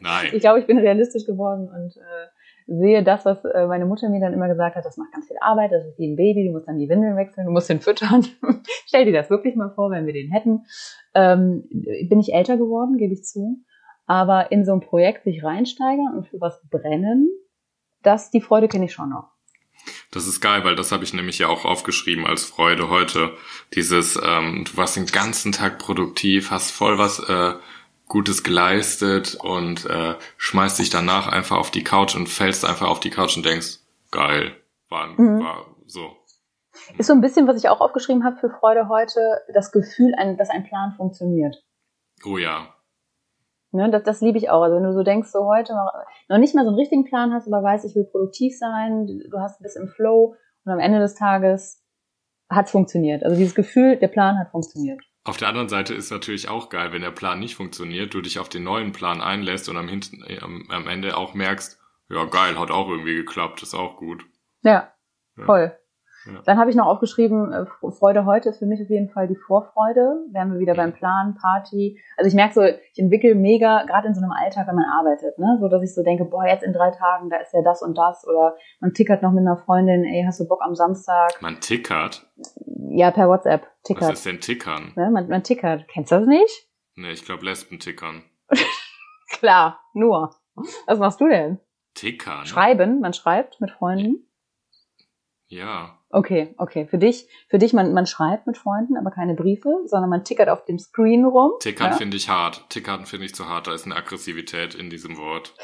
[0.00, 0.28] Nein.
[0.32, 2.26] Ich glaube, ich bin realistisch geworden und äh,
[2.66, 5.36] sehe das, was äh, meine Mutter mir dann immer gesagt hat, das macht ganz viel
[5.40, 7.80] Arbeit, das ist wie ein Baby, du musst dann die Windeln wechseln, du musst den
[7.80, 8.26] füttern.
[8.86, 10.66] Stell dir das wirklich mal vor, wenn wir den hätten.
[11.14, 11.64] Ähm,
[12.08, 13.64] bin ich älter geworden, gebe ich zu.
[14.06, 17.28] Aber in so ein Projekt sich reinsteigern und für was brennen,
[18.02, 19.30] das, die Freude kenne ich schon noch.
[20.10, 23.32] Das ist geil, weil das habe ich nämlich ja auch aufgeschrieben als Freude heute.
[23.74, 27.54] Dieses, ähm, du warst den ganzen Tag produktiv, hast voll was äh,
[28.10, 32.98] Gutes geleistet und äh, schmeißt dich danach einfach auf die Couch und fällst einfach auf
[32.98, 33.78] die Couch und denkst,
[34.10, 34.56] geil,
[34.88, 35.40] war, mhm.
[35.40, 36.10] war so.
[36.98, 40.50] Ist so ein bisschen, was ich auch aufgeschrieben habe für Freude heute, das Gefühl, dass
[40.50, 41.64] ein Plan funktioniert.
[42.26, 42.74] Oh ja.
[43.70, 44.62] Ne, das, das liebe ich auch.
[44.62, 45.74] Also wenn du so denkst, so heute
[46.28, 49.38] noch nicht mal so einen richtigen Plan hast, aber weißt, ich will produktiv sein, du
[49.38, 51.80] hast ein bisschen im Flow und am Ende des Tages
[52.48, 53.22] hat es funktioniert.
[53.22, 55.00] Also dieses Gefühl, der Plan hat funktioniert.
[55.22, 58.38] Auf der anderen Seite ist natürlich auch geil, wenn der Plan nicht funktioniert, du dich
[58.38, 61.78] auf den neuen Plan einlässt und am, hinten, am, am Ende auch merkst,
[62.08, 64.24] ja geil, hat auch irgendwie geklappt, ist auch gut.
[64.62, 64.94] Ja,
[65.36, 65.44] ja.
[65.44, 65.79] voll.
[66.26, 66.42] Ja.
[66.44, 69.36] Dann habe ich noch aufgeschrieben, äh, Freude heute ist für mich auf jeden Fall die
[69.36, 70.24] Vorfreude.
[70.32, 72.00] Wären wir wieder beim Plan, Party.
[72.16, 75.38] Also ich merke so, ich entwickle mega, gerade in so einem Alltag, wenn man arbeitet,
[75.38, 77.82] ne, so dass ich so denke, boah, jetzt in drei Tagen, da ist ja das
[77.82, 78.26] und das.
[78.26, 81.40] Oder man tickert noch mit einer Freundin, ey, hast du Bock am Samstag?
[81.40, 82.26] Man tickert?
[82.90, 83.66] Ja, per WhatsApp.
[83.84, 84.10] Tickert.
[84.10, 84.92] Was ist denn tickern?
[84.96, 85.88] Ne, man, man tickert.
[85.88, 86.68] Kennst du das nicht?
[86.96, 88.24] Nee, ich glaube Lesben tickern.
[89.30, 90.34] Klar, nur.
[90.86, 91.60] Was machst du denn?
[91.94, 92.44] Tickern?
[92.46, 94.26] Schreiben, man schreibt mit Freunden.
[95.50, 95.98] Ja.
[96.10, 96.86] Okay, okay.
[96.86, 100.48] Für dich, für dich, man, man schreibt mit Freunden, aber keine Briefe, sondern man tickert
[100.48, 101.52] auf dem Screen rum.
[101.60, 101.96] Tickern ja?
[101.96, 102.64] finde ich hart.
[102.70, 103.66] Tickern finde ich zu hart.
[103.66, 105.54] Da ist eine Aggressivität in diesem Wort.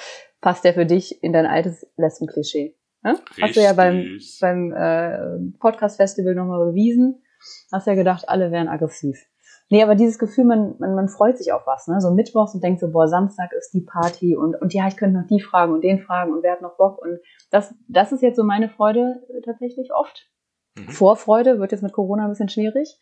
[0.40, 2.76] Passt ja für dich in dein altes Lesbenklischee.
[3.02, 3.20] Ne?
[3.40, 7.22] Hast du ja beim, beim äh, Podcast-Festival nochmal bewiesen.
[7.70, 9.24] Hast ja gedacht, alle wären aggressiv.
[9.68, 12.00] Nee, aber dieses Gefühl, man, man, man freut sich auf was, ne?
[12.00, 15.18] So mittwochs und denkt so, boah, Samstag ist die Party und, und ja, ich könnte
[15.18, 17.18] noch die fragen und den fragen und wer hat noch Bock und
[17.50, 20.30] das, das ist jetzt so meine Freude äh, tatsächlich oft.
[20.78, 20.88] Mhm.
[20.88, 23.00] Vorfreude wird jetzt mit Corona ein bisschen schwierig.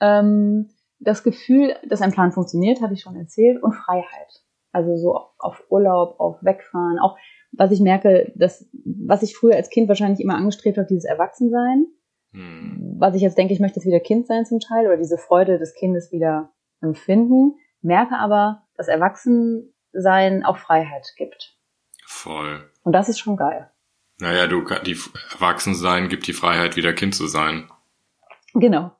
[0.00, 4.44] Ähm, das Gefühl, dass ein Plan funktioniert, habe ich schon erzählt, und Freiheit.
[4.70, 7.16] Also so auf Urlaub, auf Wegfahren, auch
[7.52, 11.86] was ich merke, dass, was ich früher als Kind wahrscheinlich immer angestrebt habe, dieses Erwachsensein.
[12.32, 12.96] Mhm.
[12.98, 15.58] Was ich jetzt denke, ich möchte jetzt wieder Kind sein zum Teil oder diese Freude
[15.58, 21.56] des Kindes wieder empfinden, merke aber, dass Erwachsensein auch Freiheit gibt.
[22.06, 22.70] Voll.
[22.82, 23.70] Und das ist schon geil.
[24.18, 24.96] Naja, du, die
[25.32, 27.68] Erwachsensein gibt die Freiheit, wieder Kind zu sein.
[28.54, 28.92] Genau.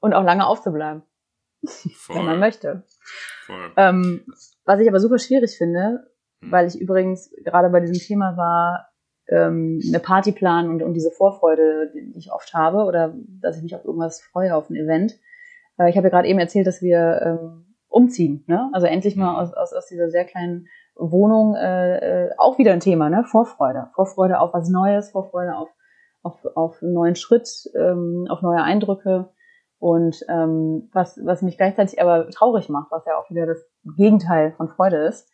[0.00, 1.02] Und auch lange aufzubleiben.
[1.66, 2.16] Voll.
[2.16, 2.84] Wenn man möchte.
[3.46, 3.72] Voll.
[3.76, 4.24] Ähm,
[4.64, 6.52] was ich aber super schwierig finde, hm.
[6.52, 8.89] weil ich übrigens gerade bei diesem Thema war,
[9.30, 13.62] ähm, eine Party planen und, und diese Vorfreude, die ich oft habe, oder dass ich
[13.62, 15.18] mich auf irgendwas freue, auf ein Event.
[15.78, 18.70] Äh, ich habe ja gerade eben erzählt, dass wir ähm, umziehen, ne?
[18.72, 20.66] Also endlich mal aus, aus, aus dieser sehr kleinen
[20.96, 23.24] Wohnung äh, äh, auch wieder ein Thema, ne?
[23.24, 23.88] Vorfreude.
[23.94, 25.68] Vorfreude auf was Neues, Vorfreude auf,
[26.22, 29.30] auf, auf einen neuen Schritt, ähm, auf neue Eindrücke.
[29.78, 33.64] Und ähm, was, was mich gleichzeitig aber traurig macht, was ja auch wieder das
[33.96, 35.29] Gegenteil von Freude ist,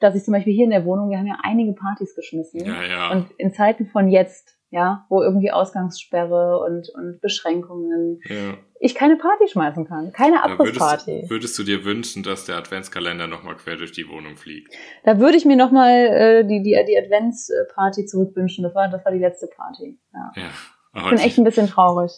[0.00, 2.64] dass ich zum Beispiel hier in der Wohnung, wir haben ja einige Partys geschmissen.
[2.64, 3.10] Ja, ja.
[3.12, 8.54] Und in Zeiten von jetzt ja, wo irgendwie Ausgangssperre und, und Beschränkungen, ja.
[8.80, 11.12] ich keine Party schmeißen kann, keine Abrissparty.
[11.12, 14.74] Würdest, würdest du dir wünschen, dass der Adventskalender nochmal quer durch die Wohnung fliegt?
[15.04, 18.62] Da würde ich mir nochmal äh, die, die, die Adventsparty zurückwünschen.
[18.62, 19.98] Das war, das war die letzte Party.
[20.12, 20.32] Ja.
[20.36, 20.50] ja
[20.96, 22.12] ich bin echt ein bisschen traurig.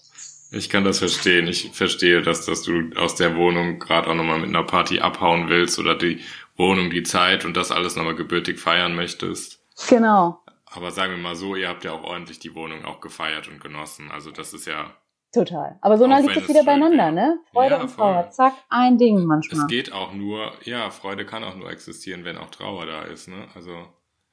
[0.53, 1.47] Ich kann das verstehen.
[1.47, 5.49] Ich verstehe, dass, dass du aus der Wohnung gerade auch nochmal mit einer Party abhauen
[5.49, 6.19] willst oder die
[6.61, 9.65] Wohnung, die Zeit und das alles nochmal gebürtig feiern möchtest.
[9.89, 10.41] Genau.
[10.67, 13.61] Aber sagen wir mal so, ihr habt ja auch ordentlich die Wohnung auch gefeiert und
[13.61, 14.11] genossen.
[14.13, 14.95] Also das ist ja.
[15.33, 15.79] Total.
[15.81, 17.39] Aber so nah liegt es wieder beieinander, ne?
[17.53, 18.25] Freude ja, und Trauer.
[18.25, 18.33] Voll.
[18.33, 19.63] Zack, ein Ding manchmal.
[19.63, 23.29] Es geht auch nur, ja, Freude kann auch nur existieren, wenn auch Trauer da ist,
[23.29, 23.47] ne?
[23.55, 23.87] Also.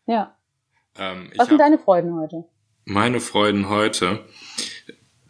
[0.06, 0.36] Ja.
[0.98, 2.46] Ähm, Was sind deine Freuden heute?
[2.86, 4.26] Meine Freuden heute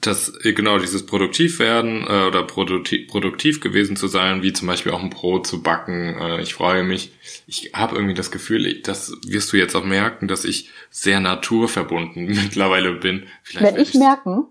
[0.08, 4.91] das äh, genau dieses Produktivwerden äh, oder produktiv, produktiv gewesen zu sein, wie zum Beispiel
[4.91, 6.17] auch ein Brot zu backen.
[6.20, 7.13] Äh, ich freue mich.
[7.46, 12.26] Ich habe irgendwie das Gefühl, das wirst du jetzt auch merken, dass ich sehr naturverbunden
[12.43, 13.28] mittlerweile bin.
[13.43, 14.48] Vielleicht werde ich, ich merken,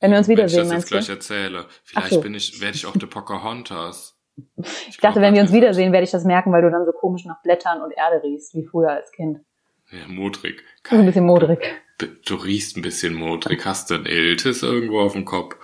[0.00, 1.66] wenn wir uns wiedersehen, wenn ich das jetzt gleich erzähle.
[1.82, 2.20] Vielleicht so.
[2.20, 4.18] bin ich, werde ich auch der Pocahontas.
[4.56, 6.92] Ich, ich dachte, wenn wir uns wiedersehen, werde ich das merken, weil du dann so
[6.92, 9.40] komisch nach Blättern und Erde riechst, wie früher als Kind.
[9.90, 10.62] Ja, modrig.
[10.88, 11.60] Ein bisschen modrig
[12.24, 15.56] du riechst ein bisschen modrig, hast du ein Iltis irgendwo auf dem Kopf.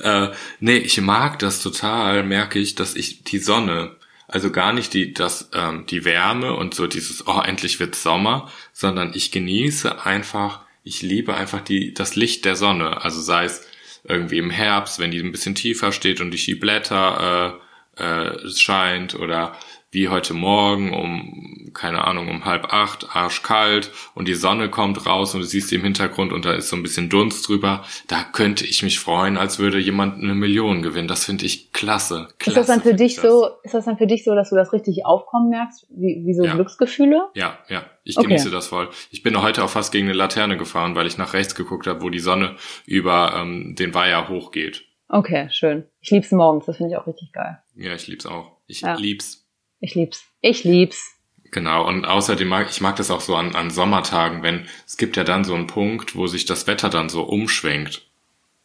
[0.00, 3.96] Äh, nee, ich mag das total, merke ich, dass ich die Sonne,
[4.28, 8.50] also gar nicht die, das, ähm, die Wärme und so dieses, oh, endlich wird Sommer,
[8.72, 13.02] sondern ich genieße einfach, ich liebe einfach die, das Licht der Sonne.
[13.02, 13.66] Also sei es
[14.04, 17.58] irgendwie im Herbst, wenn die ein bisschen tiefer steht und ich die Blätter
[17.96, 19.56] äh, scheint oder
[19.94, 25.34] wie heute Morgen um, keine Ahnung, um halb acht, arschkalt und die Sonne kommt raus
[25.34, 27.84] und du siehst sie im Hintergrund und da ist so ein bisschen Dunst drüber.
[28.08, 31.08] Da könnte ich mich freuen, als würde jemand eine Million gewinnen.
[31.08, 32.28] Das finde ich klasse.
[32.38, 32.60] klasse.
[32.60, 34.72] Ist das dann für dich so, ist das dann für dich so, dass du das
[34.72, 36.54] richtig aufkommen merkst, wie, wie so Ja.
[36.54, 37.28] Glücksgefühle?
[37.34, 38.26] Ja, ja, ich Okay.
[38.28, 38.88] genieße das voll.
[39.10, 42.02] Ich bin heute auch fast gegen eine Laterne gefahren, weil ich nach rechts geguckt habe,
[42.02, 44.84] wo die Sonne über ähm, den Weiher hochgeht.
[45.08, 45.84] Okay, schön.
[46.00, 47.58] Ich lieb's morgens, das finde ich auch richtig geil.
[47.76, 48.56] Ja, ich lieb's auch.
[48.66, 48.94] Ich Ja.
[48.94, 49.43] lieb's.
[49.84, 50.24] Ich lieb's.
[50.40, 51.14] Ich lieb's.
[51.50, 55.16] Genau, und außerdem mag ich mag das auch so an, an Sommertagen, wenn es gibt
[55.18, 58.06] ja dann so einen Punkt, wo sich das Wetter dann so umschwenkt,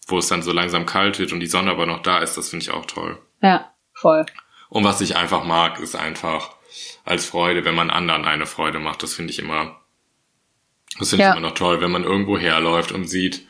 [0.08, 2.49] wo es dann so langsam kalt wird und die Sonne aber noch da ist, das
[2.49, 3.21] finde ich auch toll.
[3.41, 4.25] Ja, voll.
[4.69, 6.55] Und was ich einfach mag, ist einfach
[7.03, 9.82] als Freude, wenn man anderen eine Freude macht, das finde ich immer,
[10.99, 11.32] das finde Ja.
[11.32, 13.45] ich immer noch toll, wenn man irgendwo herläuft und sieht,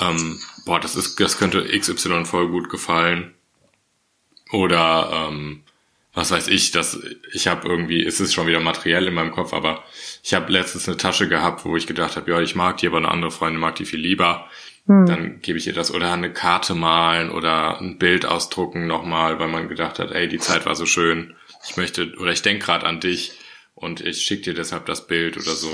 [0.00, 3.34] ähm, boah, das ist, das könnte XY voll gut gefallen.
[4.50, 5.62] Oder ähm,
[6.14, 6.98] was weiß ich, das
[7.32, 9.82] ich habe irgendwie, es ist schon wieder materiell in meinem Kopf, aber
[10.22, 12.98] ich habe letztens eine Tasche gehabt, wo ich gedacht habe, ja, ich mag die, aber
[12.98, 14.46] eine andere Freundin mag die viel lieber.
[14.86, 15.06] Hm.
[15.06, 19.48] Dann gebe ich ihr das oder eine Karte malen oder ein Bild ausdrucken nochmal, weil
[19.48, 21.34] man gedacht hat, ey, die Zeit war so schön.
[21.66, 23.38] Ich möchte oder ich denk gerade an dich
[23.74, 25.70] und ich schicke dir deshalb das Bild oder so.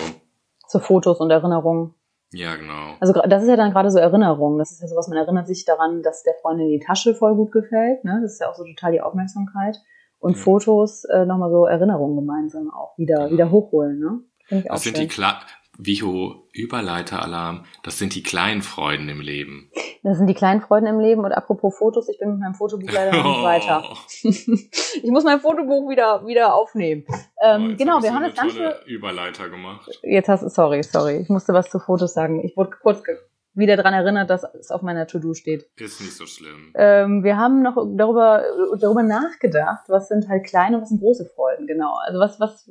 [0.69, 1.95] So Fotos und Erinnerungen.
[2.33, 2.95] Ja, genau.
[3.01, 4.57] Also das ist ja dann gerade so Erinnerung.
[4.59, 7.51] Das ist ja sowas, man erinnert sich daran, dass der Freundin die Tasche voll gut
[7.51, 8.05] gefällt.
[8.05, 8.21] Ne?
[8.23, 9.77] Das ist ja auch so total die Aufmerksamkeit.
[10.21, 10.43] Und Ja.
[10.43, 13.31] Fotos äh, nochmal so Erinnerungen gemeinsam auch wieder, Genau.
[13.33, 13.99] wieder hochholen.
[13.99, 14.21] Ne?
[14.47, 15.09] Finde ich auch Das sind schön.
[15.09, 15.41] die Kla
[15.83, 17.65] Viho Überleiteralarm.
[17.83, 19.71] Das sind die kleinen Freuden im Leben.
[20.03, 21.25] Das sind die kleinen Freuden im Leben.
[21.25, 23.83] Und apropos Fotos, ich bin mit meinem Fotobuch leider noch nicht weiter.
[23.91, 27.05] Oh, ich muss mein Fotobuch wieder, wieder aufnehmen.
[27.43, 28.95] Ähm, jetzt genau, wir haben das ganz tolle viel.
[28.97, 29.89] Überleiter gemacht.
[30.03, 31.17] Jetzt hast du, sorry, sorry.
[31.17, 32.45] Ich musste was zu Fotos sagen.
[32.45, 33.17] Ich wurde kurz ge-
[33.61, 35.71] wieder dran erinnert, dass es auf meiner To-Do steht.
[35.77, 36.73] Ist nicht so schlimm.
[36.75, 38.43] Ähm, wir haben noch darüber,
[38.81, 41.95] darüber nachgedacht, was sind halt kleine und was sind große Freuden, genau.
[42.05, 42.69] Also was, was,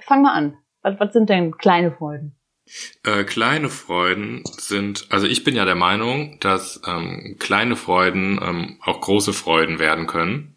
[0.00, 0.58] fang mal an.
[0.82, 2.36] Was, was sind denn kleine Freuden?
[3.04, 8.78] Äh, kleine Freuden sind, also ich bin ja der Meinung, dass ähm, kleine Freuden ähm,
[8.82, 10.51] auch große Freuden werden können.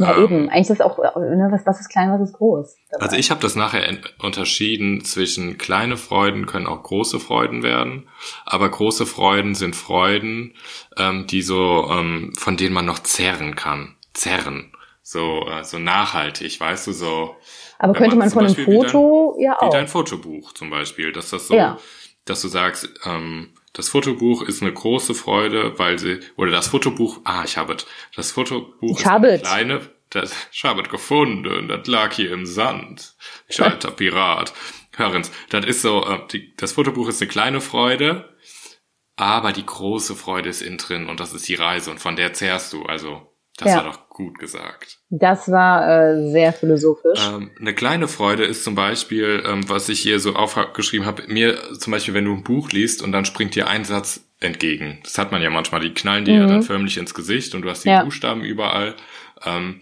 [0.00, 0.48] Ja, Ähm, eben.
[0.48, 2.76] Eigentlich ist das auch, ne, was, was ist klein, was ist groß?
[2.90, 3.04] dabei.
[3.04, 8.08] Also ich habe das nachher en- unterschieden zwischen kleine Freuden können auch große Freuden werden,
[8.46, 10.54] aber große Freuden sind Freuden,
[10.96, 13.96] ähm, die so, ähm, von denen man noch zerren kann.
[14.14, 14.72] Zerren.
[15.02, 17.36] So, äh, so nachhaltig, weißt du, so
[17.78, 19.70] Aber könnte man man von einem wie Foto ja wie auch.
[19.70, 21.78] dein Fotobuch zum Beispiel, dass das so, Ja.
[22.24, 27.20] dass du sagst, ähm, das Fotobuch ist eine große Freude, weil sie, oder das Fotobuch,
[27.24, 29.42] ah, ich habe es, das Fotobuch Ich ist habe eine es.
[29.42, 29.80] kleine,
[30.10, 33.14] das, ich habe es gefunden, das lag hier im Sand,
[33.48, 34.52] ich alter Pirat.
[34.96, 38.36] Hören's, das ist so, äh, die, das Fotobuch ist eine kleine Freude,
[39.16, 42.32] aber die große Freude ist innen drin und das ist die Reise und von der
[42.32, 43.29] zehrst du, also,
[43.60, 43.76] das Ja.
[43.76, 44.98] war doch gut gesagt.
[45.10, 47.20] Das war äh, sehr philosophisch.
[47.32, 51.56] Ähm, eine kleine Freude ist zum Beispiel, ähm, was ich hier so aufgeschrieben habe, mir
[51.78, 55.00] zum Beispiel, wenn du ein Buch liest und dann springt dir ein Satz entgegen.
[55.04, 56.48] Das hat man ja manchmal, die knallen dir ja Mhm.
[56.48, 58.02] dann förmlich ins Gesicht und du hast die Ja.
[58.04, 58.94] Buchstaben überall.
[59.44, 59.80] Ähm,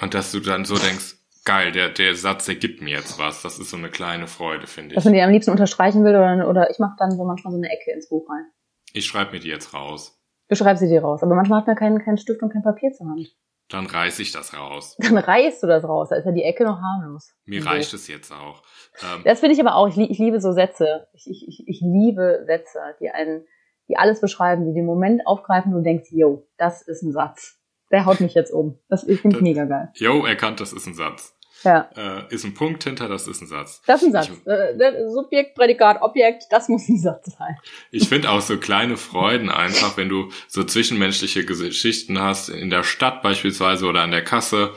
[0.00, 3.42] und dass du dann so denkst, geil, der, der Satz, der gibt mir jetzt was.
[3.42, 5.06] Das ist so eine kleine Freude, finde dass ich.
[5.06, 7.68] man die am liebsten unterstreichen will oder, oder ich mache dann so manchmal so eine
[7.70, 8.44] Ecke ins Buch rein.
[8.92, 10.17] Ich schreibe mir die jetzt raus.
[10.48, 11.22] Du schreibst sie dir raus.
[11.22, 13.28] Aber manchmal hat man keinen, keinen Stift und kein Papier zur Hand.
[13.68, 14.96] Dann reiß ich das raus.
[14.98, 16.08] Dann reißt du das raus.
[16.08, 17.34] Da ist ja die Ecke noch harmlos.
[17.44, 18.62] Mir Im reicht es jetzt auch.
[19.02, 19.88] Ähm, Das finde ich aber auch.
[19.88, 21.06] Ich, ich liebe so Sätze.
[21.12, 23.44] Ich, ich, ich, liebe Sätze, die einen,
[23.88, 27.60] die alles beschreiben, die den Moment aufgreifen und du denkst, yo, das ist ein Satz.
[27.90, 28.78] Der haut mich jetzt um.
[28.88, 29.90] Das finde ich mega geil.
[29.94, 31.37] yo, erkannt, das ist ein Satz.
[31.64, 31.88] Ja.
[31.96, 33.82] Äh, ist ein Punkt hinter, das ist ein Satz.
[33.86, 34.30] Das ist ein Satz.
[34.30, 37.56] Ich- Äh, Subjekt, Prädikat, Objekt, das muss ein Satz sein.
[37.90, 42.84] Ich finde auch so kleine Freuden einfach, wenn du so zwischenmenschliche Geschichten hast, in der
[42.84, 44.70] Stadt beispielsweise oder an der Kasse,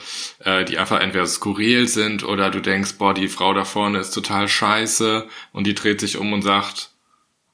[0.44, 4.12] äh, die einfach entweder skurril sind oder du denkst, boah, die Frau da vorne ist
[4.12, 6.92] total scheiße und die dreht sich um und sagt,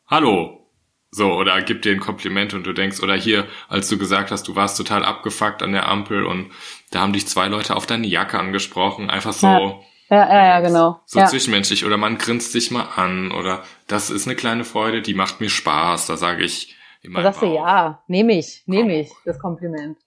[0.07, 0.66] hallo.
[1.09, 4.47] So, oder gibt dir ein Kompliment und du denkst, oder hier, als du gesagt hast,
[4.47, 6.51] du warst total abgefuckt an der Ampel und
[6.91, 9.47] da haben dich zwei Leute auf deine Jacke angesprochen, einfach so.
[9.47, 9.79] Ja.
[10.09, 11.01] Ja, ja, ja, genau.
[11.05, 11.25] So ja.
[11.25, 15.41] zwischenmenschlich oder man grinst sich mal an oder das ist eine kleine Freude, die macht
[15.41, 16.07] mir Spaß.
[16.07, 17.21] Da sage ich immer.
[17.21, 19.97] Da sagst du, ja, nehme ich, nehme ich, das Kompliment.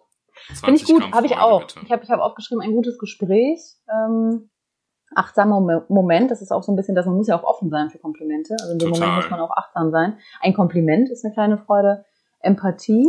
[0.54, 1.66] Finde ich gut, habe ich auch.
[1.84, 3.60] Ich habe ich hab aufgeschrieben, ein gutes Gespräch,
[3.92, 4.48] ähm,
[5.14, 7.70] achtsamer Mo- Moment, das ist auch so ein bisschen, dass man muss ja auch offen
[7.70, 8.55] sein für Komplimente.
[8.61, 9.09] Also in dem Total.
[9.09, 10.18] Moment muss man auch achtsam sein.
[10.40, 12.05] Ein Kompliment ist eine kleine Freude.
[12.40, 13.09] Empathie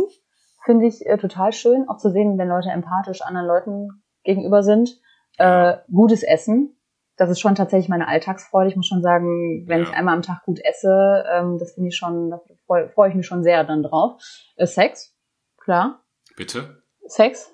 [0.64, 5.00] finde ich äh, total schön, auch zu sehen, wenn Leute empathisch anderen Leuten gegenüber sind.
[5.38, 6.76] Äh, gutes Essen,
[7.16, 8.68] das ist schon tatsächlich meine Alltagsfreude.
[8.68, 9.88] Ich muss schon sagen, wenn Ja.
[9.88, 13.14] ich einmal am Tag gut esse, ähm, das finde ich schon, da freue freu ich
[13.14, 14.20] mich schon sehr dann drauf.
[14.56, 15.16] Äh, Sex,
[15.58, 16.04] klar.
[16.36, 16.82] Bitte?
[17.06, 17.52] Sex,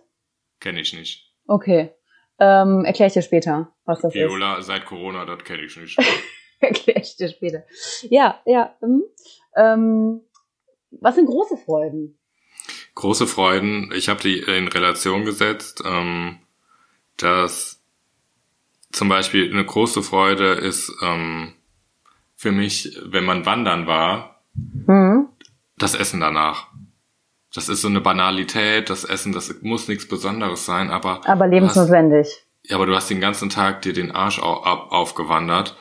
[0.60, 1.32] Kenne ich nicht.
[1.46, 1.94] Okay.
[2.40, 4.20] Ähm, Erkläre ich dir später, was das ist.
[4.20, 5.98] Viola, seit Corona, das kenne ich nicht.
[6.60, 7.64] Erkläre ich dir später.
[8.10, 8.74] Ja, ja.
[8.80, 9.02] hm.
[9.56, 10.20] Ähm,
[10.90, 12.18] was sind große Freuden?
[12.94, 16.38] Große Freuden, ich habe die in Relation gesetzt, ähm,
[17.16, 17.80] dass
[18.92, 21.54] zum Beispiel eine große Freude ist ähm,
[22.34, 24.42] für mich, wenn man wandern war,
[24.86, 25.28] Hm?
[25.76, 26.68] das Essen danach.
[27.54, 32.28] Das ist so eine Banalität, das Essen, das muss nichts Besonderes sein, aber Aber lebensnotwendig.
[32.68, 35.76] Ja, aber du hast den ganzen Tag dir den Arsch au ab aufgewandert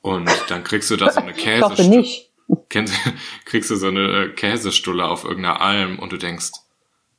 [0.00, 2.30] und dann kriegst du da so eine Ich hoffe Käsestulle, nicht.
[2.68, 2.94] kennst,
[3.44, 6.50] kriegst du so eine äh, Käsestulle auf irgendeiner Alm und du denkst,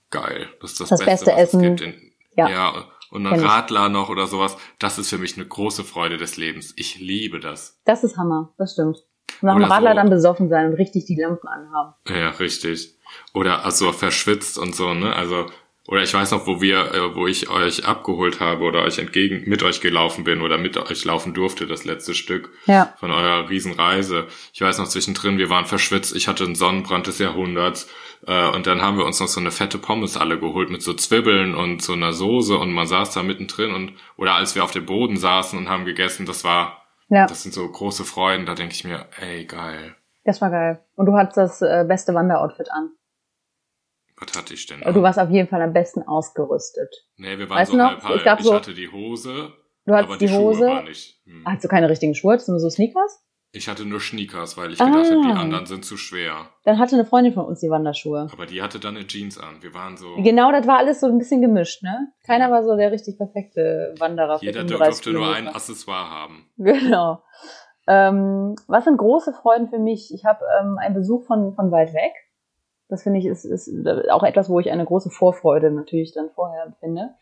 [0.10, 1.64] geil, das ist das, Das beste was Essen.
[1.64, 1.82] es gibt.
[1.82, 2.50] In, Ja.
[2.50, 2.86] ja.
[3.12, 3.40] und ein.
[3.40, 6.74] Radler noch oder sowas, das ist für mich eine große Freude des Lebens.
[6.78, 7.80] Ich liebe das.
[7.86, 8.98] Das ist Hammer, das stimmt.
[9.42, 11.94] Und nach dem Radler so- dann besoffen sein und richtig die Lampen anhaben.
[12.10, 12.96] Ja, richtig.
[13.34, 15.16] Oder also verschwitzt und so, ne?
[15.16, 15.46] Also
[15.88, 19.44] oder ich weiß noch, wo wir, äh, wo ich euch abgeholt habe oder euch entgegen
[19.50, 22.94] mit euch gelaufen bin oder mit euch laufen durfte, das letzte Stück Ja.
[23.00, 24.28] von eurer Riesenreise.
[24.54, 27.90] Ich weiß noch zwischendrin, wir waren verschwitzt, ich hatte einen Sonnenbrand des Jahrhunderts
[28.26, 30.94] äh, und dann haben wir uns noch so eine fette Pommes alle geholt mit so
[30.94, 34.72] Zwiebeln und so einer Soße und man saß da mittendrin und oder als wir auf
[34.72, 38.56] dem Boden saßen und haben gegessen, das war, Ja, das sind so große Freuden, da
[38.56, 40.80] denke ich mir, ey geil, das war geil.
[40.96, 42.92] Und du hattest das äh, beste Wanderoutfit an.
[44.26, 44.82] Was hatte ich denn?
[44.82, 46.94] Du warst auf jeden Fall am besten ausgerüstet.
[47.18, 47.90] Nee, wir waren Weißt so du noch?
[47.92, 48.16] halb halb.
[48.18, 49.54] Ich glaub ich so- hatte die Hose,
[49.86, 50.66] Du hattest aber die, die, Schuhe Hose.
[50.68, 51.22] waren nicht.
[51.26, 51.44] Hm.
[51.46, 52.34] Hast du keine richtigen Schuhe?
[52.34, 53.22] Hattest du nur so Sneakers?
[53.56, 54.86] Ich hatte nur Sneakers, weil ich Ah.
[54.86, 56.50] gedacht habe, die anderen sind zu schwer.
[56.64, 58.28] Dann hatte eine Freundin von uns die Wanderschuhe.
[58.32, 59.62] Aber die hatte dann eine Jeans an.
[59.62, 60.16] Wir waren so.
[60.18, 62.08] Genau, das war alles so ein bisschen gemischt, ne?
[62.26, 64.40] Keiner war so der richtig perfekte Wanderer.
[64.42, 65.48] Jeder 35 durfte nur ein.
[65.50, 66.50] Accessoire haben.
[66.58, 67.22] Genau.
[67.88, 70.12] Ähm, was sind große Freuden für mich?
[70.14, 72.14] Ich habe ähm, einen Besuch von, von weit weg.
[72.94, 73.68] Das finde ich ist, ist
[74.12, 77.16] auch etwas, wo ich eine große Vorfreude natürlich dann vorher empfinde.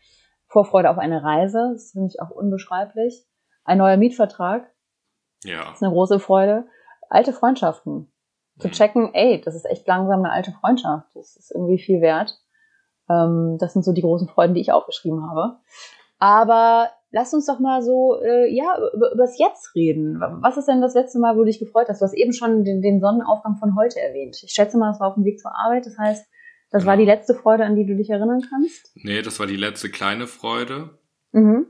[0.48, 3.26] Vorfreude auf eine Reise, das finde ich auch unbeschreiblich.
[3.64, 4.70] Ein neuer Mietvertrag,
[5.44, 5.72] Ja.
[5.72, 6.66] ist eine große Freude.
[7.08, 8.12] Alte Freundschaften.
[8.58, 8.72] Zu Mhm.
[8.72, 11.08] checken, ey, das ist echt langsam eine alte Freundschaft.
[11.14, 12.38] Das ist irgendwie viel wert.
[13.08, 15.56] Ähm, das sind so die großen Freuden, die ich aufgeschrieben habe.
[16.18, 20.20] Aber lass uns doch mal so, äh, ja, über, über das Jetzt reden.
[20.40, 22.00] Was ist denn das letzte Mal, wo du dich gefreut hast?
[22.00, 24.36] Du hast eben schon den, den Sonnenaufgang von heute erwähnt.
[24.42, 25.86] Ich schätze mal, es war auf dem Weg zur Arbeit.
[25.86, 26.26] Das heißt,
[26.70, 27.14] das war die Genau.
[27.16, 28.90] letzte Freude, an die du dich erinnern kannst?
[28.94, 30.98] Nee, das war die letzte kleine Freude.
[31.32, 31.66] Mhm.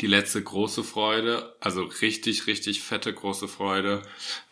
[0.00, 4.02] Die letzte große Freude, also richtig, richtig fette große Freude,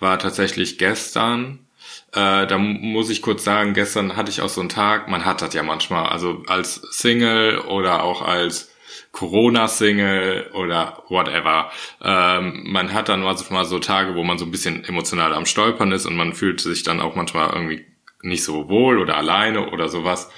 [0.01, 1.69] war tatsächlich gestern.
[2.12, 5.25] Äh, da mu- muss ich kurz sagen, gestern hatte ich auch so einen Tag, man
[5.25, 8.73] hat das ja manchmal, also als Single oder auch als
[9.13, 11.71] Corona-Single oder whatever.
[12.03, 15.47] Ähm, man hat dann also mal so Tage, wo man so ein bisschen emotional am
[15.47, 17.85] Stolpern ist und man fühlt sich dann auch manchmal irgendwie
[18.23, 20.31] nicht so wohl oder alleine oder sowas.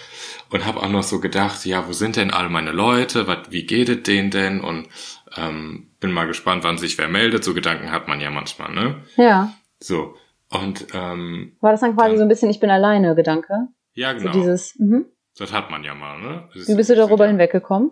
[0.51, 3.27] Und habe auch noch so gedacht, ja, wo sind denn alle meine Leute?
[3.27, 4.61] Was, wie geht es denen denn?
[4.63, 4.89] Und
[5.37, 7.45] ähm, bin mal gespannt, wann sich wer meldet.
[7.45, 9.03] So Gedanken hat man ja manchmal, ne?
[9.17, 9.53] Ja.
[9.79, 10.15] So.
[10.51, 13.69] Und ähm, War das dann quasi Dann- so ein bisschen Ich bin alleine Gedanke?
[13.93, 14.33] ja, genau.
[14.33, 15.05] So dieses, mhm.
[15.37, 16.49] das hat man ja mal, ne?
[16.55, 17.91] Wie bist du darüber ja, hinweggekommen?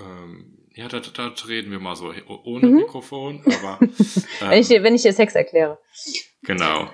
[0.00, 2.76] Ähm, ja, da, da reden wir mal so oh- ohne Mhm.
[2.76, 3.78] Mikrofon, aber
[4.40, 5.78] Wenn ich dir, wenn ich dir Sex erkläre.
[6.44, 6.90] Genau.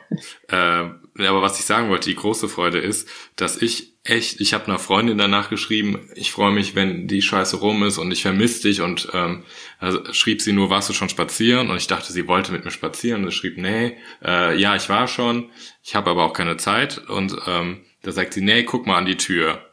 [0.50, 4.66] ähm, aber was ich sagen wollte, die große Freude ist, dass ich echt, ich habe
[4.66, 8.62] einer Freundin danach geschrieben, ich freue mich, wenn die Scheiße rum ist und ich vermisse
[8.68, 9.44] dich und ähm,
[9.78, 11.70] also schrieb sie nur, warst du schon spazieren?
[11.70, 15.06] Und ich dachte, sie wollte mit mir spazieren und schrieb, nee, äh, ja, ich war
[15.08, 15.50] schon,
[15.82, 19.06] ich habe aber auch keine Zeit und ähm, da sagt sie, nee, guck mal an
[19.06, 19.64] die Tür.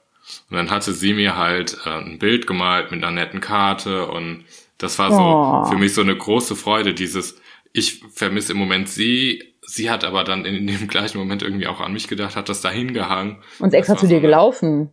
[0.49, 4.45] Und dann hatte sie mir halt äh, ein Bild gemalt mit einer netten Karte und
[4.77, 5.65] das war so Oh.
[5.69, 7.39] für mich so eine große Freude, dieses,
[7.73, 11.79] ich vermisse im Moment sie, sie hat aber dann in dem gleichen Moment irgendwie auch
[11.79, 13.41] an mich gedacht, hat das da hingehangen.
[13.59, 14.91] Und ist extra zu dir so gelaufen.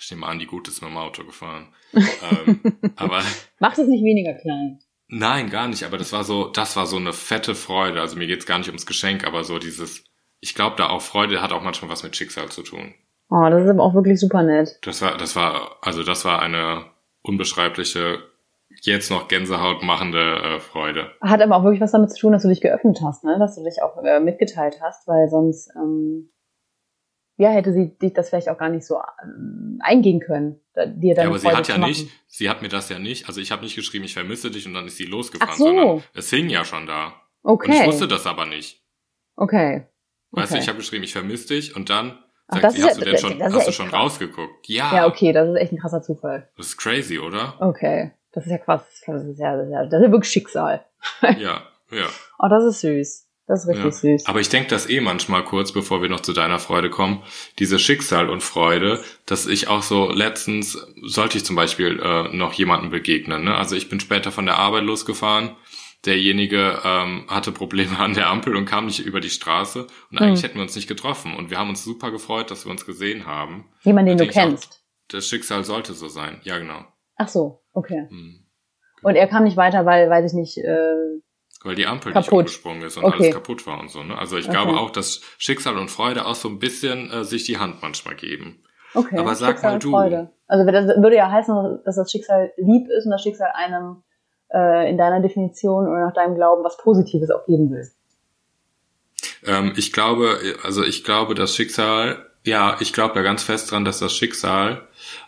[0.00, 1.68] Ich nehme an, die Gut ist mit dem Auto gefahren.
[1.94, 2.60] ähm,
[2.96, 3.22] aber
[3.58, 4.78] Macht es nicht weniger klein.
[5.08, 5.84] nein, gar nicht.
[5.84, 8.00] Aber das war so, das war so eine fette Freude.
[8.00, 10.04] Also mir geht's gar nicht ums Geschenk, aber so dieses,
[10.40, 12.94] ich glaube, da auch Freude hat auch manchmal was mit Schicksal zu tun.
[13.28, 14.78] Oh, das ist aber auch wirklich super nett.
[14.82, 16.84] Das war, das war, also das war eine
[17.22, 18.18] unbeschreibliche,
[18.82, 21.10] jetzt noch Gänsehaut machende äh, Freude.
[21.20, 23.36] Hat aber auch wirklich was damit zu tun, dass du dich geöffnet hast, ne?
[23.38, 26.30] Dass du dich auch äh, mitgeteilt hast, weil sonst, ähm,
[27.38, 31.08] ja, hätte sie dich das vielleicht auch gar nicht so ähm, eingehen können, da, dir
[31.10, 31.88] Ja, deine aber sie Freude hat zu ja machen.
[31.90, 34.66] nicht, sie hat mir das ja nicht, also ich habe nicht geschrieben, ich vermisse dich
[34.66, 35.64] und dann ist sie losgefahren, Ach so.
[35.66, 37.12] sondern es hing ja schon da.
[37.42, 37.70] Okay.
[37.70, 38.82] Und ich wusste das aber nicht.
[39.36, 39.86] Okay.
[40.30, 40.62] Weißt du, Okay.
[40.62, 42.18] ich habe geschrieben, ich vermisse dich und dann
[42.48, 43.88] Ach, sagt das sie, ist hast ja- du denn das- schon, das hast du schon
[43.88, 44.00] krass.
[44.00, 44.68] rausgeguckt?
[44.68, 46.48] Ja, Ja, okay, das ist echt ein krasser Zufall.
[46.56, 47.54] das ist crazy, oder?
[47.60, 48.12] Okay.
[48.32, 48.82] Das ist ja krass.
[49.06, 50.84] Das ist ja, das ist ja, das ist ja wirklich Schicksal.
[51.22, 52.06] ja, ja.
[52.38, 53.22] Oh, das ist süß.
[53.48, 53.90] Das ist richtig Ja.
[53.92, 54.26] süß.
[54.26, 57.22] Aber ich denke das eh manchmal kurz, bevor wir noch zu deiner Freude kommen,
[57.60, 62.52] diese Schicksal und Freude, dass ich auch so letztens, sollte ich zum Beispiel äh, noch
[62.54, 63.54] jemanden begegnen, ne?
[63.56, 65.54] also ich bin später von der Arbeit losgefahren,
[66.04, 70.40] derjenige ähm, hatte Probleme an der Ampel und kam nicht über die Straße und eigentlich
[70.42, 70.48] Hm.
[70.48, 73.26] hätten wir uns nicht getroffen und wir haben uns super gefreut, dass wir uns gesehen
[73.26, 73.70] haben.
[73.82, 74.82] Jemand, den du ich auch, kennst.
[75.08, 76.84] Das Schicksal sollte so sein, ja genau.
[77.16, 78.06] Ach so, okay.
[78.08, 78.44] Hm.
[79.02, 81.20] Und er kam nicht weiter, weil, weiß ich nicht, äh,
[81.62, 82.40] Weil die Ampel nicht Kaputt.
[82.40, 83.14] umgesprungen ist und Okay.
[83.20, 84.02] alles kaputt war und so.
[84.02, 84.16] Ne?
[84.16, 84.52] Also ich Okay.
[84.56, 88.14] glaube auch, dass Schicksal und Freude auch so ein bisschen äh, sich die Hand manchmal
[88.16, 88.62] geben.
[88.94, 89.18] okay.
[89.18, 89.90] Aber sag Schicksal mal du.
[89.90, 90.32] Freude.
[90.48, 94.02] Also das würde ja heißen, dass das Schicksal lieb ist und das Schicksal einem
[94.52, 97.90] äh, in deiner Definition oder nach deinem Glauben was Positives auch geben will.
[99.44, 103.84] Ähm, ich glaube, also ich glaube, das Schicksal, ja, ich glaube da ganz fest dran,
[103.84, 104.86] dass das Schicksal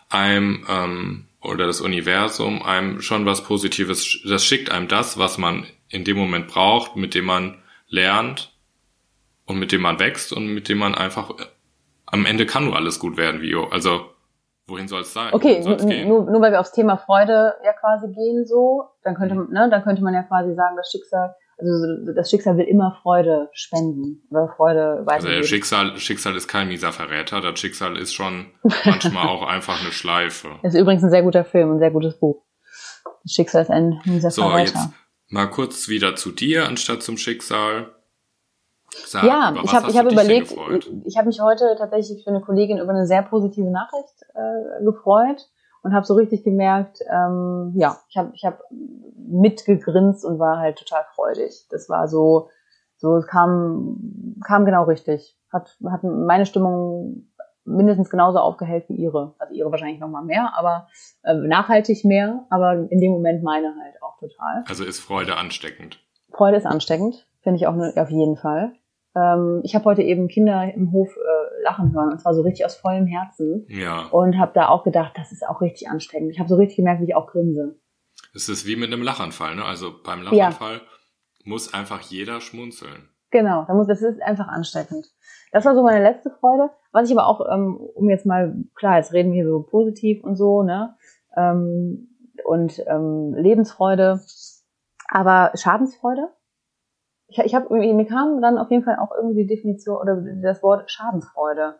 [0.09, 5.65] einem ähm, oder das Universum einem schon was Positives, das schickt einem das, was man
[5.89, 7.57] in dem Moment braucht, mit dem man
[7.87, 8.53] lernt
[9.45, 11.45] und mit dem man wächst und mit dem man einfach äh,
[12.05, 14.09] am Ende kann nur alles gut werden, wie also
[14.69, 15.33] wohin soll es sein?
[15.33, 15.61] Okay,
[16.05, 19.69] nur, nur weil wir aufs Thema Freude ja quasi gehen so, dann könnte, man- ne,
[19.69, 21.71] dann könnte man ja quasi sagen, das Schicksal, also
[22.05, 25.41] so- das Schicksal will immer Freude spenden oder Freude Also weitergeben.
[25.41, 28.51] äh, Schicksal, Schicksal ist kein mieser Verräter, das Schicksal ist schon
[28.85, 30.49] manchmal auch einfach eine Schleife.
[30.63, 32.43] Das ist übrigens ein sehr guter Film, ein sehr gutes Buch.
[33.23, 34.71] Das Schicksal ist ein mieser So, Verräter.
[34.71, 34.89] jetzt
[35.29, 37.93] mal kurz wieder zu dir anstatt zum Schicksal.
[39.05, 40.89] Sag, ja, ich habe ich hab überlegt, gefreut?
[41.05, 45.49] ich habe mich heute tatsächlich für eine Kollegin über eine sehr positive Nachricht äh, gefreut
[45.81, 48.61] und habe so richtig gemerkt, ähm, ja, ich habe ich hab
[49.15, 51.67] mitgegrinst und war halt total freudig.
[51.69, 52.49] Das war so,
[52.97, 55.37] so es kam, kam genau richtig.
[55.51, 57.29] Hat, hat meine Stimmung
[57.65, 59.35] mindestens genauso aufgehellt wie ihre.
[59.39, 60.87] Also ihre wahrscheinlich noch mal mehr, aber
[61.23, 64.63] äh, nachhaltig mehr, aber in dem Moment meine halt auch total.
[64.67, 65.99] Also ist Freude ansteckend.
[66.31, 68.73] Freude ist ansteckend, finde ich auch auf jeden Fall.
[69.19, 72.65] Ähm, ich habe heute eben Kinder im Hof äh, lachen hören und zwar so richtig
[72.65, 76.31] aus vollem Herzen Ja, und habe da auch gedacht, das ist auch richtig ansteckend.
[76.31, 77.75] Ich habe so richtig gemerkt, wie ich auch grinse.
[78.33, 79.65] es ist wie mit einem Lachanfall, ne?
[79.65, 80.45] Also beim Ja.
[80.49, 80.81] Lachanfall
[81.43, 83.09] muss einfach jeder schmunzeln.
[83.31, 85.05] Genau, da muss, das ist einfach ansteckend.
[85.51, 86.69] Das war so meine letzte Freude.
[86.91, 90.35] Was ich aber auch, ähm, um jetzt mal, klar, jetzt reden wir so positiv und
[90.35, 90.95] so, ne?
[91.35, 92.07] Ähm,
[92.45, 94.21] und ähm, Lebensfreude,
[95.09, 96.29] aber Schadensfreude.
[97.29, 100.61] Ich, ich habe mir kam dann auf jeden Fall auch irgendwie die Definition oder das
[100.63, 101.79] Wort Schadensfreude.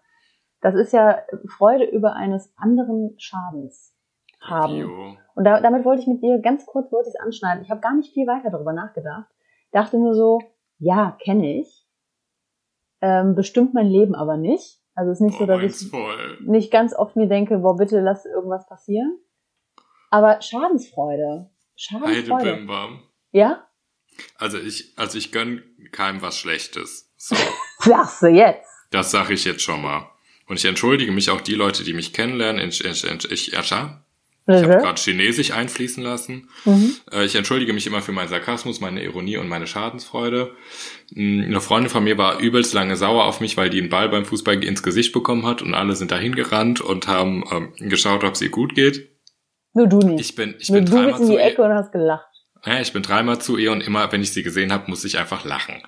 [0.61, 1.19] Das ist ja
[1.57, 3.95] Freude über eines anderen Schadens
[4.41, 5.17] haben.
[5.35, 7.63] Und da, damit wollte ich mit dir ganz kurz wollte ich es anschneiden.
[7.63, 9.27] Ich habe gar nicht viel weiter darüber nachgedacht.
[9.71, 10.39] Dachte nur so,
[10.77, 11.85] ja, kenne ich.
[13.01, 14.81] Ähm, bestimmt mein Leben aber nicht.
[14.95, 16.37] Also es ist nicht so, Oh, dass meins ich voll.
[16.41, 19.17] nicht ganz oft mir denke, boah, bitte lass irgendwas passieren.
[20.09, 21.49] Aber Schadensfreude.
[21.75, 22.45] Schadensfreude.
[22.49, 22.99] Heidebimbam.
[23.31, 23.63] Ja?
[24.37, 27.09] Also ich, also ich gönn keinem was Schlechtes.
[27.17, 27.35] So,
[27.79, 28.67] Sagst du jetzt.
[28.91, 30.09] das sage ich jetzt schon mal.
[30.47, 32.69] Und ich entschuldige mich auch die Leute, die mich kennenlernen.
[32.69, 33.57] Ich, ich, ich, ich, ich
[34.63, 36.49] habe gerade Chinesisch einfließen lassen.
[36.65, 36.95] Mhm.
[37.11, 40.55] Äh, Ich entschuldige mich immer für meinen Sarkasmus, meine Ironie und meine Schadensfreude.
[41.11, 44.09] Mm, Eine Freundin von mir war übelst lange sauer auf mich, weil die einen Ball
[44.09, 48.23] beim Fußball ins Gesicht bekommen hat und alle sind dahin gerannt und haben ähm, geschaut,
[48.23, 49.07] ob es ihr gut geht.
[49.73, 50.19] Nur du nicht.
[50.19, 51.37] Ich bin, ich Nur bin du bist in die.
[51.37, 52.25] Ecke und hast gelacht.
[52.65, 55.17] Ja, ich bin dreimal zu ihr und immer, wenn ich sie gesehen habe, muss ich
[55.17, 55.81] einfach lachen.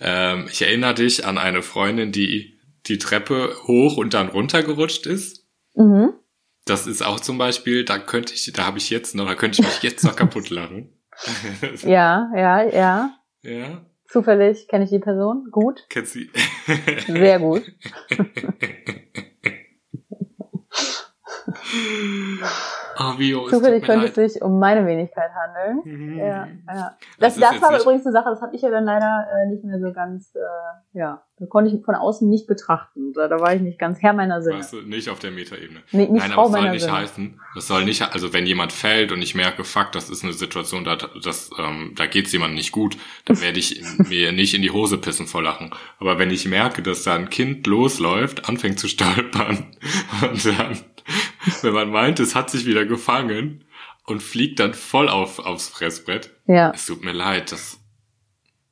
[0.00, 5.06] Ähm, ich erinnere dich an eine Freundin, die die Treppe hoch und dann runter gerutscht
[5.06, 5.46] ist.
[5.74, 6.12] Mhm.
[6.64, 9.60] Das ist auch zum Beispiel, da könnte ich, da habe ich jetzt noch, da könnte
[9.60, 10.92] ich mich jetzt noch kaputt lachen.
[11.82, 13.18] Ja, ja, ja.
[13.42, 15.48] ja, Zufällig kenne ich die Person.
[15.50, 15.84] Gut.
[15.88, 16.20] kennst du?
[17.06, 17.62] Sehr gut.
[22.98, 25.80] Oh, Vio, es Zufällig könnte es sich um meine Wenigkeit handeln.
[25.84, 26.18] Mhm.
[26.18, 26.48] Ja, ja.
[26.66, 28.84] Das Das, ist das, jetzt war nicht- übrigens eine Sache, das habe ich ja dann
[28.84, 33.12] leider äh, nicht mehr so ganz, äh, ja, das konnte ich von außen nicht betrachten.
[33.14, 34.58] Da, da war ich nicht ganz Herr meiner Sinne.
[34.58, 35.80] Weißt du, nicht auf der Metaebene.
[35.90, 36.92] Nee, nicht Nein, Frau aber es soll nicht Sinne.
[36.98, 40.34] heißen, das soll nicht, also wenn jemand fällt und ich merke, fuck, das ist eine
[40.34, 44.60] Situation, da, das, ähm, da geht's jemandem nicht gut, dann werde ich mir nicht in
[44.62, 45.70] die Hose pissen vor Lachen.
[45.98, 49.66] Aber wenn ich merke, dass da ein Kind losläuft, anfängt zu stolpern
[50.30, 50.78] und dann,
[51.62, 53.64] wenn man meint, es hat sich wieder gefangen
[54.06, 56.70] und fliegt dann voll auf, aufs Fressbrett, Ja.
[56.74, 57.78] es tut mir leid, das,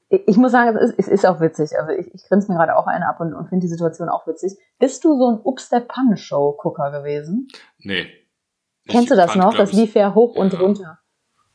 [0.08, 1.70] Ich muss sagen, es ist, es ist auch witzig.
[1.78, 4.26] Also ich, ich grinse mir gerade auch einen ab und, und finde die Situation auch
[4.26, 4.52] witzig.
[4.80, 7.48] Bist du so ein Ups der Panne Show Gucker gewesen?
[7.78, 8.06] nee.
[8.88, 9.54] Kennst Ich du das fand, noch?
[9.54, 10.58] Das lief ja hoch und ja.
[10.58, 10.98] runter.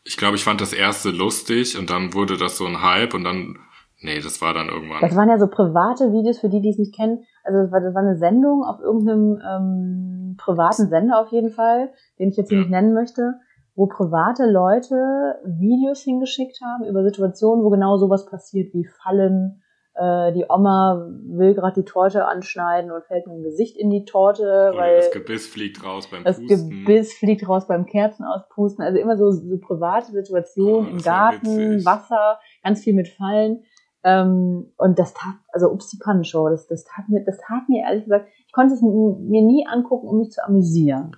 [0.03, 3.24] Ich glaube, ich fand das erste lustig und dann wurde das so ein Hype und
[3.26, 3.57] dann,
[4.05, 5.01] nee, das war dann irgendwann.
[5.01, 7.25] Das waren ja so private Videos, für die, die es nicht kennen.
[7.43, 11.89] Also das war, das war eine Sendung auf irgendeinem ähm, privaten Sender auf jeden Fall,
[12.19, 12.61] den ich jetzt hier Ja.
[12.63, 13.33] nicht nennen möchte,
[13.75, 14.95] wo private Leute
[15.43, 19.61] Videos hingeschickt haben über Situationen, wo genau sowas passiert, wie Fallen
[19.97, 24.03] Äh, die Oma will gerade die Torte anschneiden und fällt mit dem Gesicht in die
[24.03, 26.69] Torte, Oder weil das Gebiss fliegt raus beim das Pusten.
[26.69, 28.83] Gebiss fliegt raus beim Kerzen auspusten.
[28.83, 31.85] Also immer so, so private Situationen Oh, im das Garten.
[31.85, 33.63] Wasser, ganz viel mit Fallen.
[34.05, 37.83] Ähm, und das tat, also ups die Pannenshow, das, das tat mir, das tat mir
[37.83, 41.17] ehrlich gesagt, ich konnte es mir nie angucken, um mich zu amüsieren.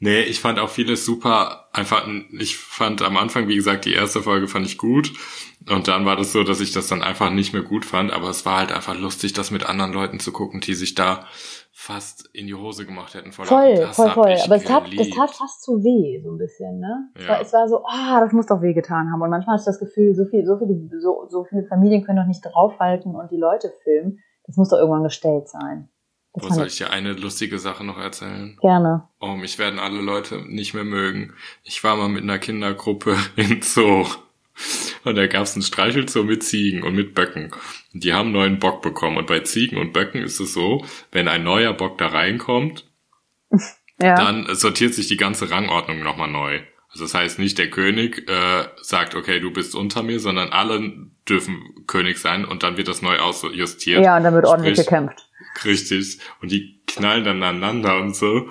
[0.00, 1.68] Nee, ich fand auch vieles super.
[1.72, 2.06] Einfach,
[2.38, 5.12] ich fand am Anfang, wie gesagt, die erste Folge fand ich gut.
[5.70, 8.12] Und dann war das so, dass ich das dann einfach nicht mehr gut fand.
[8.12, 11.26] Aber es war halt einfach lustig, das mit anderen Leuten zu gucken, die sich da
[11.72, 13.32] fast in die Hose gemacht hätten.
[13.32, 13.46] Voll,
[13.92, 14.30] voll, voll.
[14.30, 15.14] ich Aber es tat, geliebt.
[15.16, 17.08] tat fast zu weh, so ein bisschen, ne?
[17.14, 17.28] Es, Ja.
[17.30, 19.20] war, es war so, ah, das muss doch wehgetan haben.
[19.22, 22.18] Und manchmal hatte ich das Gefühl, so viel, so viele, so, so viele Familien können
[22.18, 24.18] doch nicht draufhalten und die Leute filmen.
[24.46, 25.88] Das muss doch irgendwann gestellt sein.
[26.34, 28.56] Das Wo soll ich ich dir eine lustige Sache noch erzählen?
[28.60, 29.08] gerne.
[29.20, 31.32] Oh, mich werden alle Leute nicht mehr mögen.
[31.62, 34.04] Ich war mal mit einer Kindergruppe in Zoo.
[35.04, 37.52] Und da gab's einen Streichelzoo mit Ziegen und mit Böcken.
[37.92, 39.16] Und die haben einen neuen Bock bekommen.
[39.16, 42.84] Und bei Ziegen und Böcken ist es so, wenn ein neuer Bock da reinkommt,
[44.02, 44.16] Ja.
[44.16, 46.60] dann sortiert sich die ganze Rangordnung nochmal neu.
[46.94, 50.92] Also das heißt nicht der König äh, sagt, okay, du bist unter mir, sondern alle
[51.28, 54.04] dürfen König sein und dann wird das neu ausjustiert.
[54.04, 55.28] ja, und dann wird ordentlich Sprich, gekämpft.
[55.64, 56.18] Richtig.
[56.40, 58.48] Und die knallen dann aneinander und so.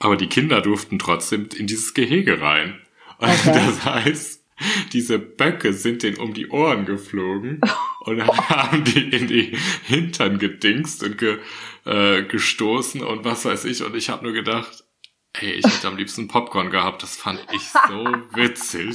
[0.00, 2.80] Aber die Kinder durften trotzdem in dieses Gehege rein.
[3.18, 3.52] Und Okay.
[3.54, 4.44] das heißt,
[4.92, 7.60] diese Böcke sind denen um die Ohren geflogen
[8.00, 11.38] und haben die in die Hintern gedingst und ge,
[11.84, 13.84] äh, gestoßen und was weiß ich.
[13.84, 14.83] Und ich habe nur gedacht,
[15.40, 17.02] ey, ich hätte am liebsten Popcorn gehabt.
[17.02, 18.04] Das fand ich so
[18.34, 18.94] witzig.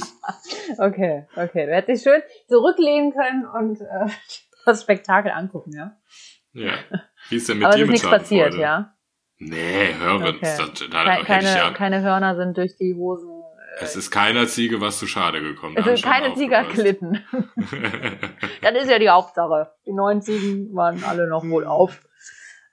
[0.78, 1.66] Okay, okay.
[1.66, 4.10] Du hättest dich schön zurücklehnen können und äh,
[4.66, 5.96] das Spektakel angucken, ja?
[6.52, 6.72] Ja.
[7.28, 8.62] Wie ist denn mit Aber es dir ist mit nichts passiert, Schadenfreude?
[8.62, 8.94] ja?
[9.38, 10.22] Nee, hören.
[10.22, 10.38] Okay.
[10.40, 10.58] Das,
[10.90, 13.28] da Ke hätte ich keine, ja, keine Hörner sind durch die Hosen.
[13.78, 15.76] Äh, Es ist keiner Ziege was zu schade gekommen.
[15.78, 17.24] es Da hab sind keine Ziege erglitten.
[18.62, 19.72] Das ist ja die Hauptsache.
[19.86, 22.00] Die neuen Ziegen waren alle noch wohl auf.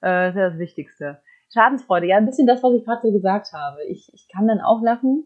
[0.01, 1.21] Äh, das ist ja das Wichtigste.
[1.57, 3.83] Schadensfreude, ja, ein bisschen das, was ich gerade so gesagt habe.
[3.85, 5.23] Ich, ich kann dann auch lachen.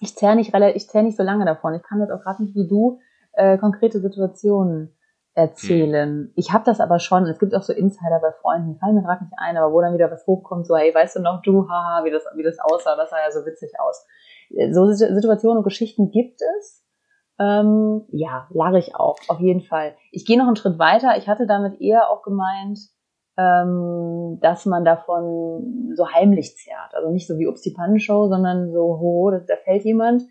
[0.00, 1.74] Ich zerre nicht, ich zerr nicht so lange davon.
[1.74, 2.98] Ich kann jetzt auch gerade nicht wie du
[3.34, 4.96] äh, konkrete Situationen
[5.34, 6.32] erzählen.
[6.34, 7.24] Ich habe das aber schon.
[7.26, 9.80] Es gibt auch so Insider bei Freunden, die fallen mir gerade nicht ein, aber wo
[9.80, 12.58] dann wieder was hochkommt, so, hey, weißt du noch, du, haha, wie das, wie das
[12.58, 14.04] aussah, das sah ja so witzig aus.
[14.72, 16.84] So Situ- Situationen und Geschichten gibt es.
[17.38, 19.96] Ähm, ja, lache ich auch, auf jeden Fall.
[20.10, 21.16] Ich gehe noch einen Schritt weiter.
[21.16, 22.78] Ich hatte damit eher auch gemeint,
[23.38, 26.94] ähm, dass man davon so heimlich zerrt.
[26.94, 30.22] Also nicht so wie Ups die Pannenshow, sondern so, ho, da, da fällt jemand,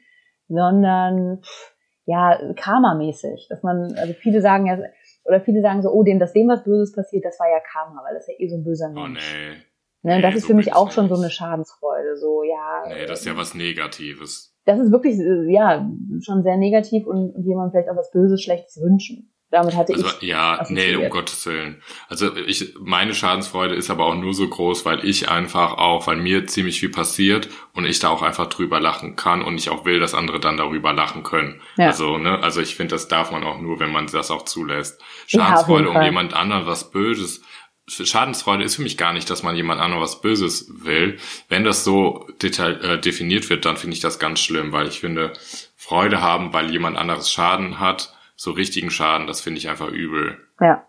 [0.47, 1.75] sondern pff,
[2.05, 3.47] ja, Karma-mäßig.
[3.49, 4.77] Dass man, also viele sagen ja,
[5.25, 8.03] oder viele sagen so, oh, dem, dass dem was Böses passiert, das war ja Karma,
[8.03, 9.33] weil das ist ja eh so ein böser Oh Mensch.
[9.33, 9.55] nee.
[10.03, 12.17] Ne, nee, das ist so für mich auch schon so eine Schadensfreude.
[12.17, 12.83] So, ja.
[12.87, 14.55] Nee, das ist ja was Negatives.
[14.65, 15.87] das ist wirklich, äh, ja,
[16.21, 19.31] schon sehr negativ und, und jemand vielleicht auch was Böses, Schlechtes wünschen.
[19.51, 20.29] Damit hatte Also, ich.
[20.29, 21.09] ja, nee, um.
[21.09, 21.81] Gottes Willen.
[22.07, 26.15] Also ich, meine Schadensfreude ist aber auch nur so groß, weil ich einfach auch, weil
[26.15, 29.83] mir ziemlich viel passiert und ich da auch einfach drüber lachen kann und ich auch
[29.83, 31.61] will, dass andere dann darüber lachen können.
[31.75, 31.87] Ja.
[31.87, 35.01] Also, ne, also ich finde, das darf man auch nur, wenn man das auch zulässt.
[35.27, 37.41] Ja, Schadensfreude, jeden um jemand anderen was Böses.
[37.87, 41.17] Schadensfreude ist für mich gar nicht, dass man jemand anderem was Böses will.
[41.49, 45.01] Wenn das so detail, äh, definiert wird, dann finde ich das ganz schlimm, weil ich
[45.01, 45.33] finde,
[45.75, 50.39] Freude haben, weil jemand anderes Schaden hat, so richtigen Schaden, das finde ich einfach übel.
[50.59, 50.87] Ja.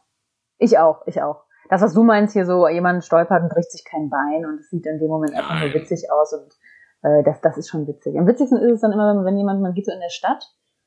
[0.57, 1.45] Ich auch, ich auch.
[1.69, 4.71] Das, was du meinst hier so, jemand stolpert und bricht sich kein Bein und es
[4.71, 6.51] sieht in dem Moment einfach nur witzig aus und
[7.03, 8.19] äh, das, das ist schon witzig.
[8.19, 10.43] Am witzigsten ist es dann immer, wenn, wenn jemand, man geht so in der Stadt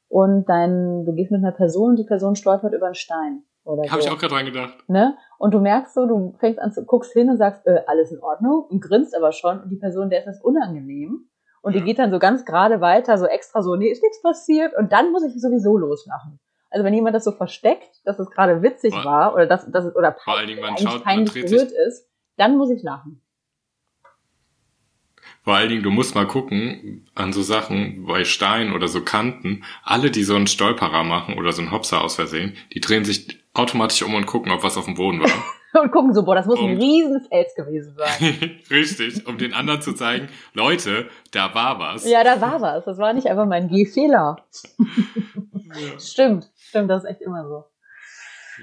[0.07, 3.43] und dein, du gehst mit einer Person und die Person stolpert über einen Stein.
[3.63, 4.07] Oder Habe so.
[4.07, 4.89] ich auch gerade dran gedacht.
[4.89, 5.15] ne?
[5.37, 8.19] Und du merkst so, du fängst an zu, guckst hin und sagst, äh, alles in
[8.21, 11.29] Ordnung und grinst aber schon und die Person, der ist das unangenehm
[11.61, 14.75] und die geht dann so ganz gerade weiter, so extra so, nee, ist nichts passiert
[14.77, 16.39] und dann muss ich sowieso loslachen.
[16.75, 19.85] Also wenn jemand das so versteckt, dass es gerade witzig Vor- war oder dass, dass
[19.85, 22.05] es oder Vor allen Dingen, man schaut, man peinlich dreht berührt ist,
[22.35, 23.21] dann muss ich lachen.
[25.43, 29.63] vor allen Dingen, du musst mal gucken, an so Sachen, bei Steinen oder so Kanten,
[29.83, 33.39] alle, die so einen Stolperer machen oder so einen Hopser aus Versehen, die drehen sich
[33.53, 35.29] automatisch um und gucken, ob was auf dem Boden war.
[35.81, 38.59] Und gucken so, boah, das muss ein Und- Riesenfels gewesen sein.
[38.69, 42.09] Richtig, um den anderen zu zeigen, Leute, da war was.
[42.09, 42.85] ja, da war was.
[42.85, 44.37] Das war nicht einfach mein Gehfehler.
[45.79, 45.99] Ja.
[45.99, 47.65] Stimmt, stimmt, das ist echt immer so.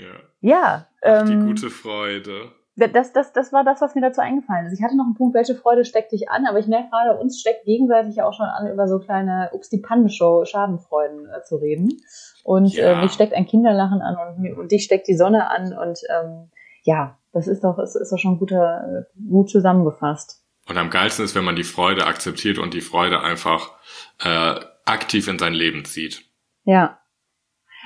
[0.01, 0.15] ja.
[0.41, 2.53] Ja, Ach, die ähm, gute Freude.
[2.77, 4.79] das, das, das war das, was mir dazu eingefallen ist.
[4.79, 7.41] Ich hatte noch einen Punkt, welche Freude steckt dich an, aber ich merke gerade, uns
[7.41, 11.57] steckt gegenseitig ja auch schon an, über so kleine Ups die Pannenshow Schadenfreuden äh, zu
[11.57, 12.01] reden.
[12.45, 12.93] Und Ja.
[12.93, 16.51] äh, mich steckt ein Kinderlachen an und, und dich steckt die Sonne an und ähm,
[16.83, 20.45] ja, das ist doch, ist, ist doch schon guter, äh, gut zusammengefasst.
[20.69, 23.71] Und am geilsten ist, wenn man die Freude akzeptiert und die Freude einfach
[24.25, 24.55] äh,
[24.87, 26.25] aktiv in sein Leben zieht.
[26.65, 26.99] Ja.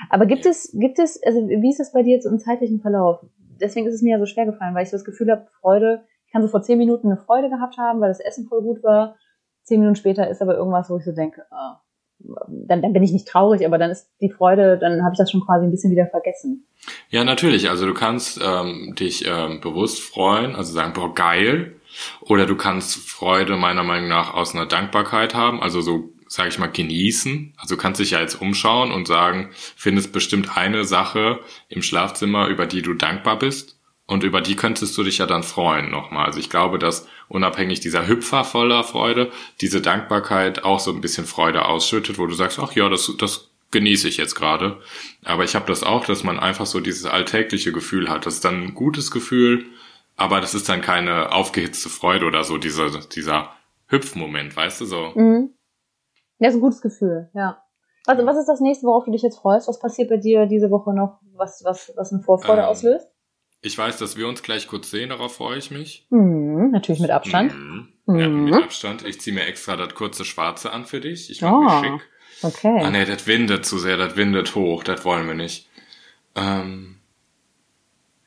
[0.09, 3.25] Aber gibt es, gibt es, also wie ist das bei dir jetzt im zeitlichen Verlauf?
[3.59, 6.31] Deswegen ist es mir ja so schwer gefallen, weil ich das Gefühl habe, Freude, ich
[6.31, 9.15] kann so vor zehn Minuten eine Freude gehabt haben, weil das Essen voll gut war.
[9.63, 11.81] Zehn Minuten später ist aber irgendwas, wo ich so denke, ah,
[12.19, 15.31] dann, dann bin ich nicht traurig, aber dann ist die Freude, dann habe ich das
[15.31, 16.67] schon quasi ein bisschen wieder vergessen.
[17.09, 17.69] Ja, natürlich.
[17.69, 21.75] Also du kannst ähm, dich ähm, bewusst freuen, also sagen, boah, geil.
[22.21, 26.59] Oder du kannst Freude meiner Meinung nach aus einer Dankbarkeit haben, also so, sage ich
[26.59, 27.53] mal, genießen.
[27.57, 32.65] Also kannst dich ja jetzt umschauen und sagen, findest bestimmt eine Sache im Schlafzimmer, über
[32.65, 33.77] die du dankbar bist.
[34.05, 36.27] Und über die könntest du dich ja dann freuen nochmal.
[36.27, 41.25] Also ich glaube, dass unabhängig dieser Hüpfer voller Freude, diese Dankbarkeit auch so ein bisschen
[41.25, 44.81] Freude ausschüttet, wo du sagst, ach ja, das, das genieße ich jetzt gerade.
[45.25, 48.25] Aber ich habe das auch, dass man einfach so dieses alltägliche Gefühl hat.
[48.25, 49.65] Das ist dann ein gutes Gefühl,
[50.15, 53.55] aber das ist dann keine aufgehitzte Freude oder so, dieser, dieser
[53.87, 55.13] Hüpfmoment, weißt du so.
[55.15, 55.49] Mhm.
[56.39, 57.63] Ja, ist ein gutes Gefühl, ja.
[58.05, 59.67] Also, was ist das nächste, worauf du dich jetzt freust?
[59.67, 63.07] Was passiert bei dir diese Woche noch, was, was, was eine Vorfreude Ähm, auslöst?
[63.61, 66.05] Ich weiß, dass wir uns gleich kurz sehen, darauf freue ich mich.
[66.09, 67.53] Mhm, natürlich mit Abstand.
[67.53, 67.89] Mhm.
[68.19, 68.43] Ja, Mhm.
[68.45, 69.03] mit Abstand.
[69.05, 71.29] Ich ziehe mir extra das kurze Schwarze an für dich.
[71.31, 71.59] Ich mache Oh.
[71.63, 72.07] mich schick.
[72.43, 72.81] Okay.
[72.83, 75.67] Ah nee, das windet zu sehr, das windet hoch, das wollen wir nicht.
[76.35, 76.99] Ähm,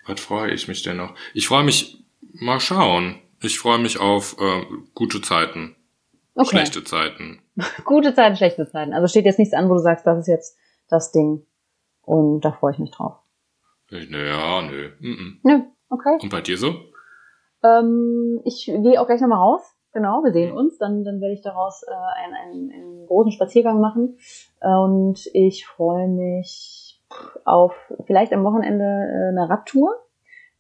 [0.07, 1.15] was freue ich mich denn noch?
[1.33, 2.03] Ich freue mich,
[2.33, 3.21] mal schauen.
[3.41, 4.63] Ich freue mich auf äh,
[4.95, 5.77] gute Zeiten,
[6.35, 6.49] okay.
[6.49, 7.43] schlechte Zeiten.
[7.85, 8.93] Gute Zeiten, schlechte Zeiten.
[8.93, 10.59] Also steht jetzt nichts an, wo du sagst, das ist jetzt
[10.89, 11.47] das Ding.
[12.03, 13.17] Und da freue ich mich drauf.
[13.91, 14.91] Naja, nö.
[15.01, 16.17] Mm Nö, okay.
[16.17, 16.23] -mm.
[16.23, 16.75] Und bei dir so?
[17.63, 19.63] Ähm, ich gehe auch gleich nochmal raus.
[19.93, 20.79] Genau, wir sehen uns.
[20.79, 24.17] Dann, dann werde ich daraus äh, einen, einen, einen großen Spaziergang machen.
[24.61, 27.03] Äh, Und ich freue mich
[27.45, 27.75] auf
[28.07, 29.97] vielleicht am Wochenende äh, eine Radtour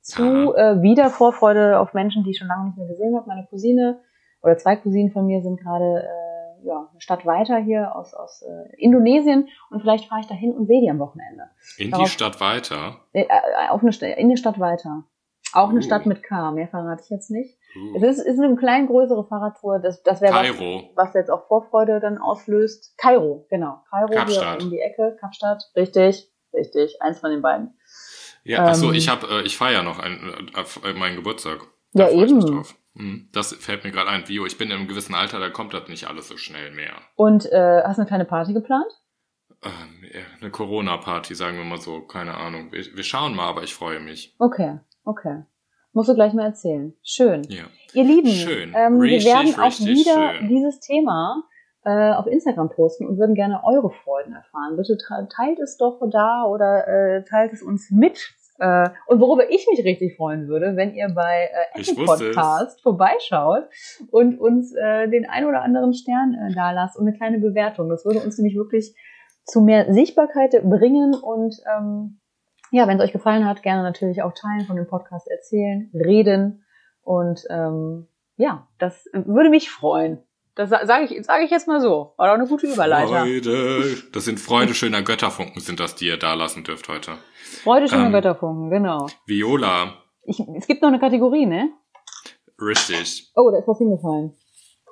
[0.00, 3.28] zu äh, wieder Vorfreude auf Menschen, die ich schon lange nicht mehr gesehen habe.
[3.28, 4.00] Meine Cousine
[4.42, 8.42] oder zwei Cousinen von mir sind gerade äh, ja, eine Stadt weiter hier aus, aus
[8.42, 11.44] äh, Indonesien und vielleicht fahre ich dahin und sehe die am Wochenende.
[11.78, 13.00] In die Darauf- Stadt weiter?
[13.12, 15.04] Äh, äh, auf eine, in eine Stadt weiter.
[15.52, 15.82] Auch eine Uh.
[15.82, 17.58] Stadt mit K, mehr verrate ich jetzt nicht.
[17.76, 21.46] Uh, Es ist, ist eine klein größere Fahrradtour, das, das wäre was, was jetzt auch
[21.48, 22.96] Vorfreude dann auslöst.
[22.98, 23.80] Kairo, genau.
[23.90, 24.58] Kairo Kapstadt.
[24.58, 27.76] hier um die Ecke, Kapstadt, richtig, richtig, eins von den beiden.
[28.44, 31.58] Ja, ähm, ich habe, äh, ich feiere noch ein, äh, äh, meinen Geburtstag.
[31.94, 32.64] Ja, ich mich eben.
[32.94, 33.28] Mhm.
[33.32, 34.26] Das fällt mir gerade ein.
[34.26, 36.94] Vio, ich bin in einem gewissen Alter, da kommt das nicht alles so schnell mehr.
[37.16, 38.90] Und äh, hast du eine kleine Party geplant?
[39.62, 40.04] Ähm,
[40.40, 42.72] eine Corona-Party, sagen wir mal so, keine Ahnung.
[42.72, 44.34] Wir, wir schauen mal, aber ich freue mich.
[44.38, 45.44] Okay, okay.
[45.92, 46.94] Musst du gleich mal erzählen.
[47.02, 47.42] Schön.
[47.48, 47.64] Ja.
[47.94, 48.72] Ihr Lieben, Schön.
[48.76, 50.48] Ähm, wir Richtig, werden auch wieder schön.
[50.48, 51.42] dieses Thema
[51.84, 54.76] äh, auf Instagram posten und würden gerne eure Freuden erfahren.
[54.76, 54.96] Bitte
[55.34, 58.32] teilt es doch da oder äh, teilt es uns mit.
[58.60, 62.06] Äh, und worüber ich mich richtig freuen würde, wenn ihr bei äh, Apple es.
[62.06, 63.64] Podcast vorbeischaut
[64.10, 67.88] und uns äh, den ein oder anderen Stern äh, da lasst und eine kleine Bewertung.
[67.88, 68.94] Das würde uns nämlich wirklich
[69.46, 72.20] zu mehr Sichtbarkeit bringen und ähm,
[72.70, 76.64] ja, wenn es euch gefallen hat, gerne natürlich auch teilen von dem Podcast erzählen, reden
[77.02, 80.22] und ähm, ja, das würde mich freuen.
[80.68, 82.12] Das sage ich, sage ich jetzt mal so.
[82.18, 83.20] War doch eine gute Überleiter.
[83.22, 83.96] Freude.
[84.12, 87.16] Das sind Freude schöner Götterfunken, sind das, die ihr da lassen dürft heute.
[87.62, 89.06] Freude schöner Ähm, Götterfunken, genau.
[89.26, 89.94] Viola,
[90.24, 91.70] Ich, es gibt noch eine Kategorie, ne?
[92.60, 93.30] richtig.
[93.34, 94.36] Oh, da ist was hingefallen.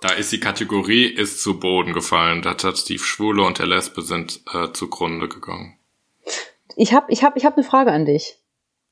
[0.00, 2.40] Da ist die Kategorie ist zu Boden gefallen.
[2.40, 5.76] Das hat die Schwule und der Lesbe sind äh, zugrunde gegangen.
[6.76, 8.38] Ich habe ich hab, ich hab eine Frage an dich.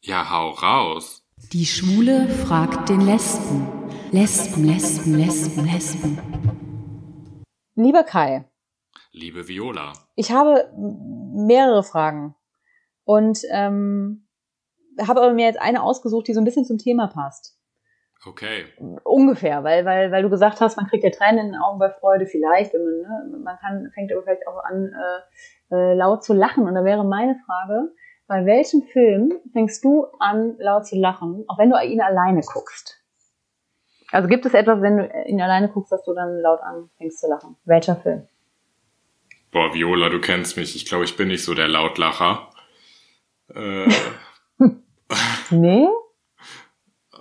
[0.02, 1.22] Ja, hau raus.
[1.52, 3.66] Die Schwule fragt den Lesben.
[4.12, 6.65] Lesben, Lesben, Lesben, Lesben.
[7.76, 8.46] Lieber Kai,
[9.12, 9.92] Liebe Viola.
[10.14, 12.34] ich habe mehrere Fragen
[13.04, 14.26] und ähm,
[14.98, 17.56] habe aber mir jetzt eine ausgesucht, die so ein bisschen zum Thema passt.
[18.24, 18.64] Okay.
[19.04, 21.90] Ungefähr, weil, weil, weil du gesagt hast, man kriegt ja Tränen in den Augen bei
[21.90, 24.92] Freude, vielleicht, man, ne, man kann, fängt aber vielleicht auch an,
[25.70, 26.66] äh, äh, laut zu lachen.
[26.66, 27.92] Und da wäre meine Frage,
[28.26, 32.95] bei welchem Film fängst du an, laut zu lachen, auch wenn du ihn alleine guckst?
[34.12, 37.28] Also gibt es etwas, wenn du ihn alleine guckst, dass du dann laut anfängst zu
[37.28, 37.56] lachen?
[37.64, 38.26] Welcher Film?
[39.50, 40.76] Boah, Viola, du kennst mich.
[40.76, 42.50] Ich glaube, ich bin nicht so der Lautlacher.
[43.54, 43.88] Äh,
[45.50, 45.86] Nee?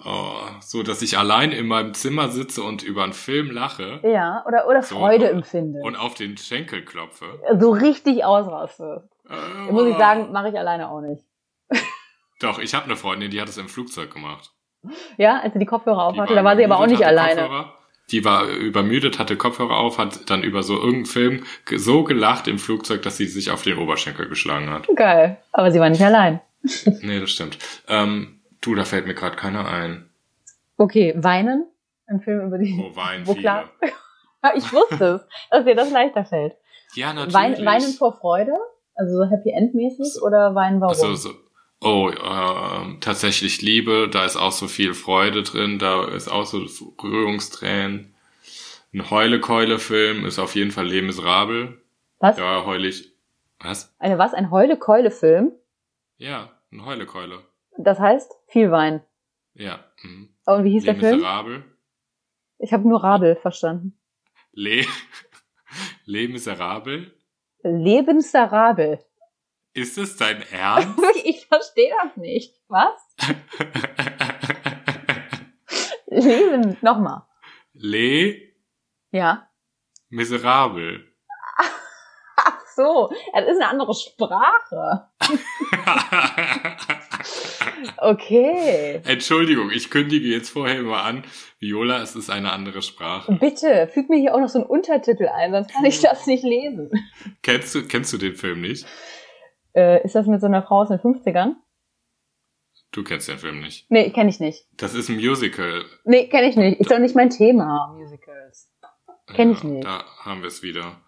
[0.04, 4.44] oh, so, dass ich allein in meinem Zimmer sitze und über einen Film lache Ja,
[4.48, 5.80] oder, oder So, Freude empfinde.
[5.82, 7.40] und auf den Schenkel klopfe.
[7.60, 9.08] so richtig ausraste.
[9.30, 11.24] Äh, Muss ich sagen, mache ich alleine auch nicht.
[12.40, 14.52] Doch, ich habe eine Freundin, die hat es im Flugzeug gemacht.
[15.18, 17.42] Ja, als sie die Kopfhörer aufhatte, da war sie aber auch nicht alleine.
[17.42, 17.74] Kopfhörer.
[18.12, 21.44] Die war übermüdet, hatte Kopfhörer auf, hat dann über so irgendeinen Film
[21.76, 24.88] so gelacht im Flugzeug, dass sie sich auf den Oberschenkel geschlagen hat.
[24.96, 25.38] Geil.
[25.52, 26.40] Aber sie war nicht allein.
[27.02, 27.58] Nee, das stimmt.
[27.88, 30.10] Ähm, du, da fällt mir gerade keiner ein.
[30.78, 31.66] Okay, weinen.
[32.08, 32.80] Ein Film über die.
[32.80, 33.70] Oh, weinen Wo klar-
[34.56, 35.22] ich wusste es,
[35.52, 36.54] dass dir das leichter fällt.
[36.94, 37.34] Ja, natürlich.
[37.34, 38.54] Wein, weinen vor Freude.
[38.96, 40.90] Also so Happy End mäßig oder Wein warum?
[40.94, 41.30] Also, so,
[41.82, 46.66] oh, äh, tatsächlich Liebe, da ist auch so viel Freude drin, da ist auch so
[47.04, 48.16] Rührungstränen.
[48.94, 51.74] Ein Heule-Keule-Film ist auf jeden Fall Les Miserables.
[52.20, 52.38] was?
[52.38, 53.12] Ja, heul ich.
[53.60, 53.94] Was?
[54.00, 54.34] Eine was?
[54.34, 55.52] Ein Heule-Keule-Film?
[56.18, 57.40] Ja, ein Heule-Keule.
[57.78, 59.02] Das heißt viel Wein.
[59.54, 59.84] Ja.
[60.02, 60.30] Mhm.
[60.46, 61.16] Und wie hieß Les der Film?
[61.18, 61.64] Miserables.
[62.58, 63.98] Ich habe nur Rabel verstanden.
[64.54, 64.88] Les,
[66.06, 67.08] Les Miserables.
[67.64, 69.00] Lebensarabel.
[69.76, 70.98] Ist es dein Ernst?
[71.26, 72.56] Ich verstehe das nicht.
[72.70, 72.94] Was?
[76.08, 77.24] Leben, nochmal.
[77.74, 78.38] Les
[79.12, 79.50] Ja.
[80.10, 81.02] Miserables.
[82.38, 85.10] Ach so, das ist eine andere Sprache.
[87.98, 89.02] Okay.
[89.06, 91.24] Entschuldigung, ich kündige jetzt vorher immer an.
[91.60, 93.32] Viola, es ist eine andere Sprache.
[93.34, 96.44] Bitte, füg mir hier auch noch so einen Untertitel ein, sonst kann ich das nicht
[96.44, 96.90] lesen.
[97.42, 98.86] Kennst du, kennst du den Film nicht?
[99.76, 101.56] Äh, ist das mit so einer Frau aus den 50ern?
[102.92, 103.92] Du kennst den Film nicht.
[103.92, 104.66] Nee, kenne ich nicht.
[104.78, 105.84] Das ist ein Musical.
[106.06, 106.80] Nee, kenne ich nicht.
[106.80, 108.72] Ist doch nicht mein Thema, Musicals.
[109.28, 109.86] Kenn ich Ja, nicht.
[109.86, 111.02] Da haben wir es wieder.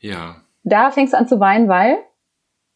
[0.00, 0.42] Ja.
[0.64, 1.98] Da fängst du an zu weinen, weil?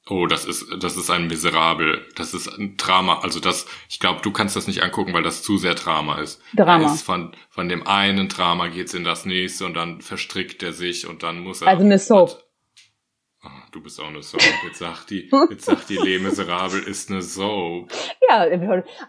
[0.08, 2.06] Oh, das ist, das ist ein Miserabel.
[2.14, 3.20] Das ist ein Drama.
[3.22, 6.40] Also das, ich glaube, du kannst das nicht angucken, weil das zu sehr Drama ist.
[6.54, 6.94] Drama.
[6.94, 11.08] Ist von, von dem einen Drama geht's in das nächste und dann verstrickt er sich
[11.08, 11.68] und dann muss er.
[11.68, 12.30] Also eine Soap.
[12.30, 12.45] Ah,
[13.72, 14.40] du bist auch eine Soap.
[14.64, 17.92] Jetzt sagt die, jetzt sagt die Les Miserable ist eine Soap.
[18.28, 18.46] Ja,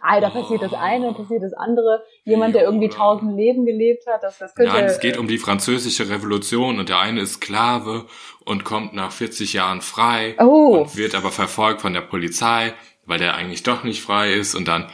[0.01, 2.03] ah, da passiert das eine, passiert das andere.
[2.25, 4.73] Jemand, der irgendwie tausend Leben gelebt hat, das, das könnte...
[4.73, 8.05] Nein, es geht um die französische Revolution und der eine ist Sklave
[8.43, 10.79] und kommt nach 40 Jahren frei Oh.
[10.81, 12.73] und wird aber verfolgt von der Polizei,
[13.05, 14.89] weil der eigentlich doch nicht frei ist und dann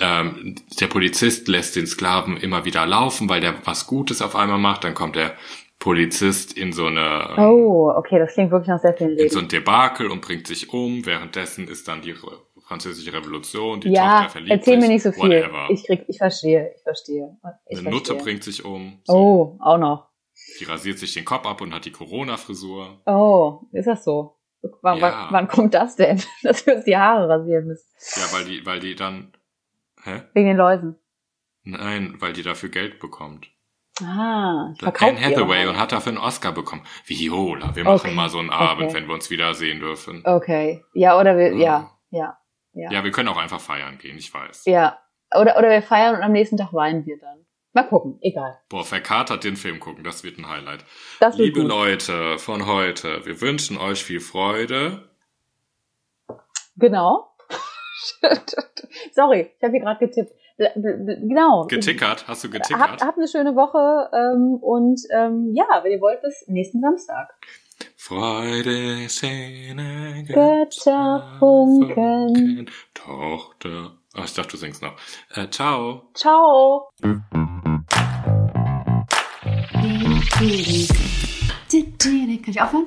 [0.00, 4.58] ähm, der Polizist lässt den Sklaven immer wieder laufen, weil der was Gutes auf einmal
[4.58, 4.82] macht.
[4.84, 5.36] Dann kommt der
[5.84, 9.38] Polizist in so eine Oh, okay, das klingt wirklich nach sehr vielen in so Leben.
[9.44, 11.04] ein Debakel und bringt sich um.
[11.04, 12.14] Währenddessen ist dann die
[12.66, 15.42] französische Revolution, die Ja, Tochter verliebt erzähl sich, mir nicht so viel.
[15.42, 15.66] Whatever.
[15.68, 17.36] Ich krieg, ich verstehe, ich verstehe.
[17.68, 18.98] Ich Eine Nutte bringt sich um.
[19.04, 19.12] So.
[19.14, 20.08] Oh, auch noch.
[20.58, 23.02] Die rasiert sich den Kopf ab und hat die Corona-Frisur.
[23.04, 24.36] Oh, ist das so?
[24.80, 25.28] Wann, Ja.
[25.32, 26.18] wann kommt das denn?
[26.42, 27.86] Dass wir uns die Haare rasieren müssen.
[28.16, 29.32] Ja, weil die, weil die dann.
[30.02, 30.22] Hä?
[30.32, 30.96] Wegen den Läusen.
[31.62, 33.50] Nein, weil die dafür Geld bekommt.
[34.02, 36.84] Ah, Anne Hathaway und hat dafür einen Oscar bekommen.
[37.06, 38.94] Viola, wir machen Okay, mal so einen Abend, okay.
[38.94, 40.22] wenn wir uns wieder sehen dürfen.
[40.24, 40.84] Okay.
[40.94, 41.56] Ja, oder wir, Ja.
[41.56, 42.38] ja, ja,
[42.72, 42.90] ja.
[42.90, 44.64] Ja, wir können auch einfach feiern gehen, ich weiß.
[44.66, 44.98] Ja.
[45.32, 47.46] Oder, oder wir feiern und am nächsten Tag weinen wir dann.
[47.72, 48.58] Mal gucken, egal.
[48.68, 50.84] Boah, verkatert den Film gucken, das wird ein Highlight.
[51.20, 51.68] Das Liebe gut.
[51.68, 55.08] Leute von heute, wir wünschen euch viel Freude.
[56.76, 57.32] Genau.
[59.12, 60.32] Sorry, ich habe hier gerade getippt.
[60.58, 61.66] Bl- Genau.
[61.66, 63.02] Getickert, hast du getickert?
[63.02, 67.34] habt eine schöne Woche ähm, und ähm, ja, wenn ihr wollt, bis nächsten Samstag.
[67.96, 72.70] Freude, Szene, Götter funken.
[72.92, 73.92] Tochter.
[74.14, 74.94] Ach, ich dachte, du singst noch.
[75.34, 76.10] Äh, ciao.
[76.14, 76.90] Ciao.
[82.42, 82.86] Kann ich aufhören?